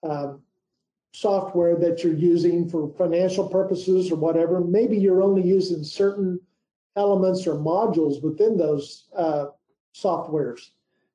um, 0.03 0.41
software 1.13 1.75
that 1.77 2.03
you're 2.03 2.13
using 2.13 2.69
for 2.69 2.93
financial 2.97 3.47
purposes 3.47 4.11
or 4.11 4.15
whatever. 4.15 4.59
Maybe 4.59 4.97
you're 4.97 5.21
only 5.21 5.43
using 5.43 5.83
certain 5.83 6.39
elements 6.95 7.47
or 7.47 7.55
modules 7.55 8.21
within 8.21 8.57
those 8.57 9.07
uh, 9.15 9.45
softwares. 9.95 10.71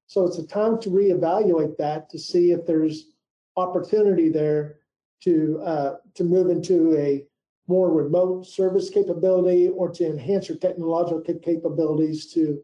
So 0.06 0.24
it's 0.26 0.38
a 0.38 0.46
time 0.46 0.80
to 0.80 0.90
reevaluate 0.90 1.76
that 1.76 2.08
to 2.10 2.18
see 2.18 2.52
if 2.52 2.66
there's 2.66 3.10
opportunity 3.56 4.28
there 4.28 4.78
to 5.20 5.60
uh, 5.64 5.96
to 6.14 6.24
move 6.24 6.48
into 6.48 6.96
a 6.96 7.24
more 7.66 7.92
remote 7.92 8.46
service 8.46 8.88
capability 8.88 9.68
or 9.68 9.90
to 9.90 10.06
enhance 10.06 10.48
your 10.48 10.58
technological 10.58 11.22
capabilities 11.34 12.32
to 12.32 12.62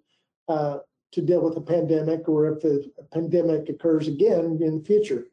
uh, 0.49 0.79
to 1.15 1.23
deal 1.23 1.41
with 1.41 1.57
a 1.57 1.61
pandemic 1.61 2.29
or 2.29 2.49
if 2.49 2.65
a 2.65 2.81
pandemic 3.12 3.69
occurs 3.69 4.09
again 4.09 4.59
in 4.61 4.79
the 4.79 4.85
future. 4.85 5.27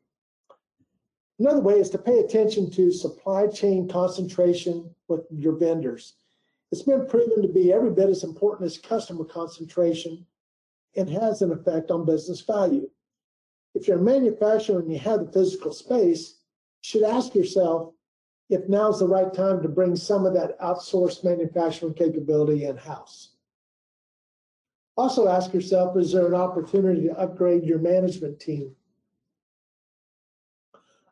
Another 1.39 1.59
way 1.59 1.79
is 1.79 1.89
to 1.89 1.97
pay 1.97 2.19
attention 2.19 2.69
to 2.69 2.91
supply 2.91 3.47
chain 3.47 3.87
concentration 3.87 4.93
with 5.07 5.21
your 5.31 5.57
vendors. 5.57 6.13
It's 6.71 6.83
been 6.83 7.07
proven 7.07 7.41
to 7.41 7.47
be 7.47 7.73
every 7.73 7.89
bit 7.89 8.09
as 8.09 8.23
important 8.23 8.67
as 8.67 8.77
customer 8.77 9.25
concentration 9.25 10.25
and 10.95 11.09
has 11.09 11.41
an 11.41 11.51
effect 11.51 11.89
on 11.89 12.05
business 12.05 12.41
value. 12.41 12.87
If 13.73 13.87
you're 13.87 13.97
a 13.97 14.01
manufacturer 14.01 14.79
and 14.79 14.91
you 14.91 14.99
have 14.99 15.25
the 15.25 15.31
physical 15.31 15.73
space, 15.73 16.35
you 16.83 16.83
should 16.83 17.03
ask 17.03 17.33
yourself 17.33 17.93
if 18.49 18.69
now's 18.69 18.99
the 18.99 19.07
right 19.07 19.33
time 19.33 19.63
to 19.63 19.69
bring 19.69 19.95
some 19.95 20.25
of 20.25 20.33
that 20.35 20.59
outsourced 20.59 21.23
manufacturing 21.23 21.93
capability 21.93 22.65
in-house. 22.65 23.30
Also 24.97 25.27
ask 25.27 25.53
yourself, 25.53 25.97
is 25.97 26.11
there 26.11 26.27
an 26.27 26.33
opportunity 26.33 27.07
to 27.07 27.17
upgrade 27.17 27.63
your 27.63 27.79
management 27.79 28.39
team? 28.39 28.75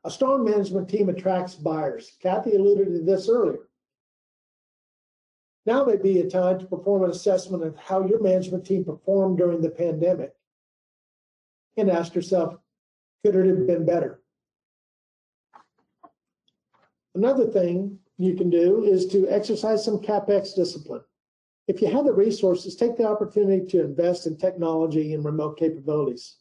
A 0.03 0.11
strong 0.11 0.43
management 0.45 0.89
team 0.89 1.09
attracts 1.09 1.55
buyers. 1.55 2.17
Kathy 2.21 2.55
alluded 2.55 2.88
to 2.88 3.01
this 3.01 3.30
earlier. 3.30 3.69
Now 5.65 5.86
may 5.86 5.97
be 5.97 6.19
a 6.19 6.30
time 6.30 6.59
to 6.59 6.65
perform 6.65 7.03
an 7.03 7.11
assessment 7.11 7.63
of 7.63 7.75
how 7.77 8.05
your 8.05 8.21
management 8.21 8.65
team 8.65 8.84
performed 8.84 9.38
during 9.38 9.61
the 9.61 9.69
pandemic 9.69 10.34
and 11.77 11.89
ask 11.89 12.15
yourself, 12.15 12.55
could 13.23 13.36
it 13.36 13.45
have 13.45 13.67
been 13.67 13.86
better? 13.86 14.21
Another 17.15 17.45
thing 17.45 17.99
you 18.17 18.36
can 18.36 18.49
do 18.49 18.84
is 18.84 19.05
to 19.07 19.27
exercise 19.27 19.84
some 19.84 19.99
CapEx 19.99 20.55
discipline. 20.55 21.01
If 21.70 21.82
you 21.82 21.88
have 21.88 22.03
the 22.03 22.11
resources, 22.11 22.76
take 22.76 22.97
the 22.97 23.07
opportunity 23.07 23.65
to 23.67 23.86
invest 23.86 24.28
in 24.28 24.36
technology 24.36 25.13
and 25.13 25.24
remote 25.24 25.57
capabilities 25.57 26.36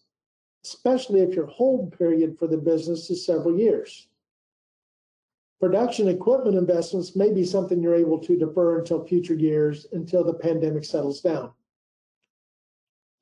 especially 0.64 1.20
if 1.20 1.34
your 1.34 1.46
hold 1.46 1.96
period 1.96 2.38
for 2.38 2.46
the 2.46 2.56
business 2.56 3.10
is 3.10 3.24
several 3.24 3.58
years. 3.58 4.08
Production 5.60 6.08
equipment 6.08 6.56
investments 6.56 7.16
may 7.16 7.32
be 7.32 7.44
something 7.44 7.82
you're 7.82 7.94
able 7.94 8.18
to 8.18 8.38
defer 8.38 8.78
until 8.78 9.04
future 9.04 9.34
years 9.34 9.86
until 9.92 10.22
the 10.22 10.34
pandemic 10.34 10.84
settles 10.84 11.20
down. 11.20 11.50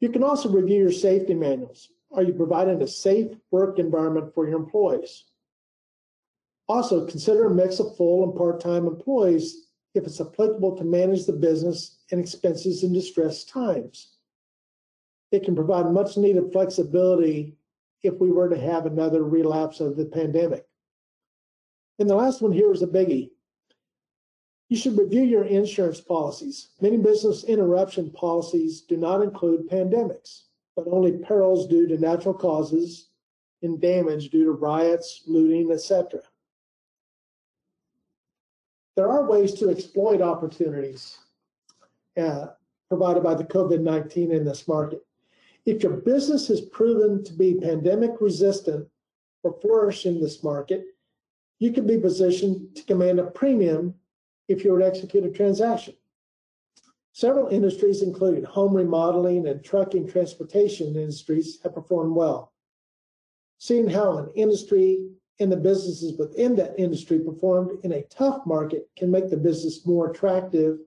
You 0.00 0.10
can 0.10 0.22
also 0.22 0.50
review 0.50 0.78
your 0.78 0.92
safety 0.92 1.34
manuals. 1.34 1.90
Are 2.12 2.22
you 2.22 2.34
providing 2.34 2.82
a 2.82 2.86
safe 2.86 3.32
work 3.50 3.78
environment 3.78 4.34
for 4.34 4.46
your 4.46 4.58
employees? 4.58 5.24
Also, 6.68 7.06
consider 7.06 7.46
a 7.46 7.54
mix 7.54 7.78
of 7.78 7.96
full 7.96 8.24
and 8.24 8.36
part-time 8.36 8.86
employees 8.86 9.65
if 9.96 10.04
it's 10.04 10.20
applicable 10.20 10.76
to 10.76 10.84
manage 10.84 11.26
the 11.26 11.32
business 11.32 11.98
and 12.10 12.20
expenses 12.20 12.82
in 12.82 12.92
distressed 12.92 13.48
times 13.48 14.16
it 15.32 15.44
can 15.44 15.54
provide 15.54 15.92
much 15.92 16.16
needed 16.16 16.52
flexibility 16.52 17.56
if 18.02 18.14
we 18.20 18.30
were 18.30 18.48
to 18.48 18.58
have 18.58 18.86
another 18.86 19.24
relapse 19.24 19.80
of 19.80 19.96
the 19.96 20.06
pandemic. 20.06 20.66
And 21.98 22.08
the 22.08 22.14
last 22.14 22.42
one 22.42 22.52
here 22.52 22.72
is 22.72 22.82
a 22.82 22.86
biggie. 22.86 23.30
You 24.68 24.76
should 24.76 24.98
review 24.98 25.22
your 25.22 25.44
insurance 25.44 26.00
policies. 26.00 26.70
Many 26.80 26.98
business 26.98 27.44
interruption 27.44 28.10
policies 28.10 28.82
do 28.82 28.96
not 28.96 29.22
include 29.22 29.70
pandemics, 29.70 30.42
but 30.74 30.86
only 30.88 31.18
perils 31.18 31.68
due 31.68 31.86
to 31.88 31.98
natural 31.98 32.34
causes 32.34 33.10
and 33.62 33.80
damage 33.80 34.30
due 34.30 34.44
to 34.44 34.52
riots, 34.52 35.22
looting, 35.26 35.70
etc. 35.72 36.20
There 38.96 39.10
are 39.10 39.24
ways 39.24 39.52
to 39.54 39.68
exploit 39.68 40.22
opportunities 40.22 41.18
uh, 42.16 42.46
provided 42.88 43.22
by 43.22 43.34
the 43.34 43.44
COVID 43.44 43.80
19 43.80 44.32
in 44.32 44.44
this 44.44 44.66
market. 44.66 45.04
If 45.66 45.82
your 45.82 45.98
business 45.98 46.48
has 46.48 46.60
proven 46.62 47.22
to 47.24 47.32
be 47.32 47.60
pandemic 47.60 48.20
resistant 48.20 48.88
or 49.42 49.58
flourish 49.60 50.06
in 50.06 50.20
this 50.20 50.42
market, 50.42 50.84
you 51.58 51.72
can 51.72 51.86
be 51.86 51.98
positioned 51.98 52.74
to 52.76 52.84
command 52.84 53.18
a 53.18 53.24
premium 53.24 53.94
if 54.48 54.64
you 54.64 54.72
were 54.72 54.78
to 54.78 54.86
execute 54.86 55.24
a 55.24 55.30
transaction. 55.30 55.94
Several 57.12 57.48
industries, 57.48 58.02
including 58.02 58.44
home 58.44 58.74
remodeling 58.74 59.48
and 59.48 59.64
trucking 59.64 60.08
transportation 60.08 60.88
industries, 60.94 61.58
have 61.62 61.74
performed 61.74 62.14
well. 62.14 62.52
Seeing 63.58 63.88
how 63.88 64.18
an 64.18 64.30
industry 64.34 65.08
and 65.38 65.52
the 65.52 65.56
businesses 65.56 66.16
within 66.18 66.56
that 66.56 66.78
industry 66.78 67.18
performed 67.18 67.78
in 67.84 67.92
a 67.92 68.02
tough 68.04 68.46
market 68.46 68.88
can 68.96 69.10
make 69.10 69.28
the 69.28 69.36
business 69.36 69.84
more 69.86 70.10
attractive 70.10 70.78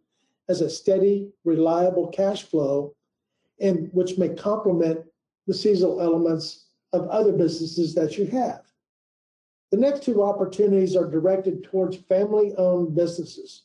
as 0.47 0.61
a 0.61 0.69
steady, 0.69 1.31
reliable 1.45 2.07
cash 2.07 2.43
flow 2.43 2.95
and 3.59 3.89
which 3.93 4.17
may 4.17 4.29
complement 4.29 5.05
the 5.47 5.53
seasonal 5.53 6.01
elements 6.01 6.65
of 6.93 7.07
other 7.09 7.31
businesses 7.31 7.93
that 7.93 8.17
you 8.17 8.25
have. 8.25 8.61
The 9.71 9.77
next 9.77 10.03
two 10.03 10.23
opportunities 10.23 10.95
are 10.95 11.09
directed 11.09 11.63
towards 11.63 11.97
family-owned 11.97 12.95
businesses. 12.95 13.63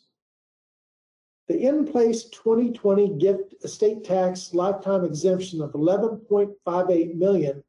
The 1.49 1.67
in-place 1.67 2.25
2020 2.25 3.19
gift 3.19 3.55
estate 3.65 4.05
tax 4.05 4.53
lifetime 4.53 5.05
exemption 5.05 5.63
of 5.63 5.73
11.58 5.73 7.15
million 7.15 7.63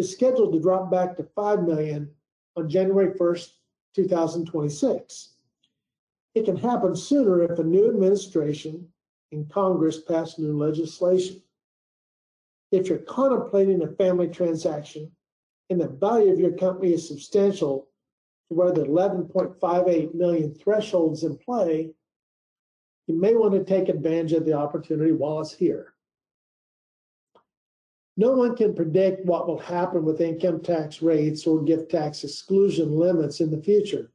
is 0.00 0.10
scheduled 0.10 0.54
to 0.54 0.60
drop 0.60 0.90
back 0.90 1.14
to 1.14 1.22
5 1.22 1.64
million 1.64 2.10
on 2.56 2.70
January 2.70 3.12
1st, 3.18 3.50
2026. 3.94 5.34
It 6.34 6.46
can 6.46 6.56
happen 6.56 6.96
sooner 6.96 7.42
if 7.42 7.58
a 7.58 7.64
new 7.64 7.86
administration 7.86 8.88
in 9.30 9.44
Congress 9.46 10.00
pass 10.00 10.38
new 10.38 10.56
legislation. 10.56 11.42
If 12.72 12.88
you're 12.88 12.98
contemplating 12.98 13.82
a 13.82 13.88
family 13.88 14.28
transaction 14.28 15.12
and 15.68 15.78
the 15.78 15.88
value 15.88 16.32
of 16.32 16.40
your 16.40 16.52
company 16.52 16.94
is 16.94 17.06
substantial 17.06 17.88
to 18.48 18.54
where 18.54 18.72
the 18.72 18.84
11.58 18.84 20.14
million 20.14 20.54
thresholds 20.54 21.24
in 21.24 21.36
play, 21.36 21.90
you 23.06 23.20
may 23.20 23.34
want 23.34 23.52
to 23.52 23.64
take 23.64 23.90
advantage 23.90 24.32
of 24.32 24.46
the 24.46 24.54
opportunity 24.54 25.12
while 25.12 25.40
it's 25.40 25.52
here. 25.52 25.92
No 28.16 28.32
one 28.32 28.56
can 28.56 28.74
predict 28.74 29.24
what 29.24 29.46
will 29.46 29.58
happen 29.58 30.04
with 30.04 30.20
income 30.20 30.60
tax 30.60 31.00
rates 31.00 31.46
or 31.46 31.62
gift 31.62 31.90
tax 31.90 32.24
exclusion 32.24 32.92
limits 32.92 33.40
in 33.40 33.50
the 33.50 33.62
future. 33.62 34.12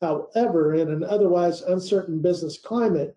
However, 0.00 0.74
in 0.74 0.90
an 0.90 1.04
otherwise 1.04 1.62
uncertain 1.62 2.20
business 2.20 2.58
climate, 2.58 3.16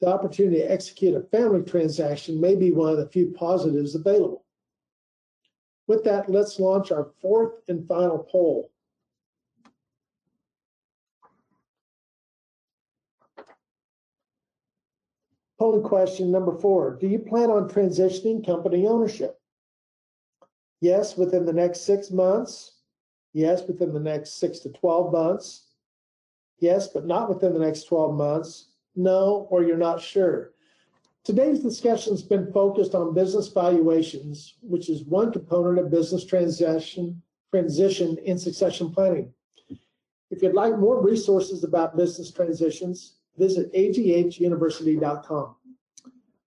the 0.00 0.08
opportunity 0.08 0.58
to 0.58 0.70
execute 0.70 1.14
a 1.14 1.22
family 1.22 1.62
transaction 1.62 2.40
may 2.40 2.54
be 2.54 2.72
one 2.72 2.90
of 2.90 2.98
the 2.98 3.08
few 3.08 3.32
positives 3.32 3.94
available. 3.94 4.44
With 5.86 6.04
that, 6.04 6.30
let's 6.30 6.60
launch 6.60 6.90
our 6.90 7.12
fourth 7.22 7.62
and 7.68 7.86
final 7.86 8.18
poll. 8.18 8.70
Polling 15.58 15.82
question 15.82 16.30
number 16.30 16.52
four 16.58 16.96
Do 17.00 17.06
you 17.06 17.18
plan 17.18 17.50
on 17.50 17.68
transitioning 17.68 18.44
company 18.44 18.86
ownership? 18.86 19.40
Yes, 20.80 21.16
within 21.16 21.46
the 21.46 21.52
next 21.52 21.82
six 21.82 22.10
months. 22.10 22.72
Yes, 23.32 23.62
within 23.66 23.92
the 23.92 24.00
next 24.00 24.38
six 24.38 24.60
to 24.60 24.70
12 24.70 25.12
months. 25.12 25.66
Yes, 26.58 26.88
but 26.88 27.06
not 27.06 27.28
within 27.28 27.52
the 27.52 27.58
next 27.58 27.84
12 27.84 28.14
months 28.14 28.68
no, 28.96 29.46
or 29.50 29.62
you're 29.62 29.76
not 29.76 30.00
sure. 30.00 30.52
Today's 31.22 31.60
discussion 31.60 32.12
has 32.12 32.22
been 32.22 32.50
focused 32.52 32.94
on 32.94 33.14
business 33.14 33.48
valuations, 33.48 34.54
which 34.62 34.88
is 34.88 35.04
one 35.04 35.32
component 35.32 35.78
of 35.78 35.90
business 35.90 36.24
transition, 36.24 37.20
transition 37.50 38.16
in 38.24 38.38
succession 38.38 38.90
planning. 38.90 39.32
If 40.30 40.42
you'd 40.42 40.54
like 40.54 40.78
more 40.78 41.02
resources 41.02 41.62
about 41.62 41.96
business 41.96 42.30
transitions, 42.30 43.15
visit 43.38 43.72
aghuniversity.com. 43.74 45.56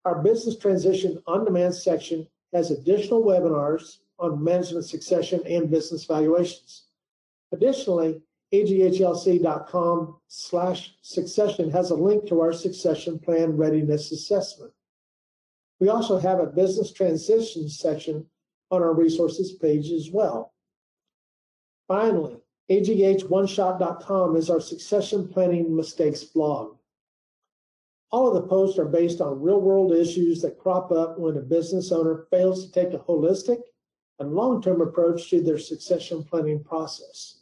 Our 0.04 0.22
business 0.22 0.56
transition 0.56 1.22
on 1.26 1.44
demand 1.44 1.74
section 1.74 2.26
has 2.52 2.70
additional 2.70 3.22
webinars 3.22 3.98
on 4.18 4.42
management 4.42 4.86
succession 4.86 5.40
and 5.46 5.70
business 5.70 6.04
valuations. 6.04 6.84
Additionally, 7.52 8.22
aghlc.com 8.52 10.16
slash 10.28 10.94
succession 11.02 11.70
has 11.70 11.90
a 11.90 11.94
link 11.94 12.26
to 12.26 12.40
our 12.40 12.52
succession 12.52 13.18
plan 13.18 13.56
readiness 13.56 14.10
assessment. 14.12 14.72
We 15.80 15.88
also 15.88 16.18
have 16.18 16.40
a 16.40 16.46
business 16.46 16.92
transition 16.92 17.68
section 17.68 18.26
on 18.70 18.82
our 18.82 18.94
resources 18.94 19.52
page 19.52 19.90
as 19.90 20.10
well. 20.10 20.54
Finally, 21.86 22.38
aghoneshot.com 22.70 24.36
is 24.36 24.50
our 24.50 24.60
succession 24.60 25.28
planning 25.28 25.74
mistakes 25.74 26.24
blog. 26.24 26.77
All 28.10 28.28
of 28.28 28.34
the 28.34 28.48
posts 28.48 28.78
are 28.78 28.86
based 28.86 29.20
on 29.20 29.42
real 29.42 29.60
world 29.60 29.92
issues 29.92 30.40
that 30.40 30.58
crop 30.58 30.90
up 30.90 31.18
when 31.18 31.36
a 31.36 31.42
business 31.42 31.92
owner 31.92 32.26
fails 32.30 32.64
to 32.64 32.72
take 32.72 32.94
a 32.94 32.98
holistic 32.98 33.60
and 34.18 34.32
long-term 34.32 34.80
approach 34.80 35.28
to 35.30 35.42
their 35.42 35.58
succession 35.58 36.24
planning 36.24 36.64
process. 36.64 37.37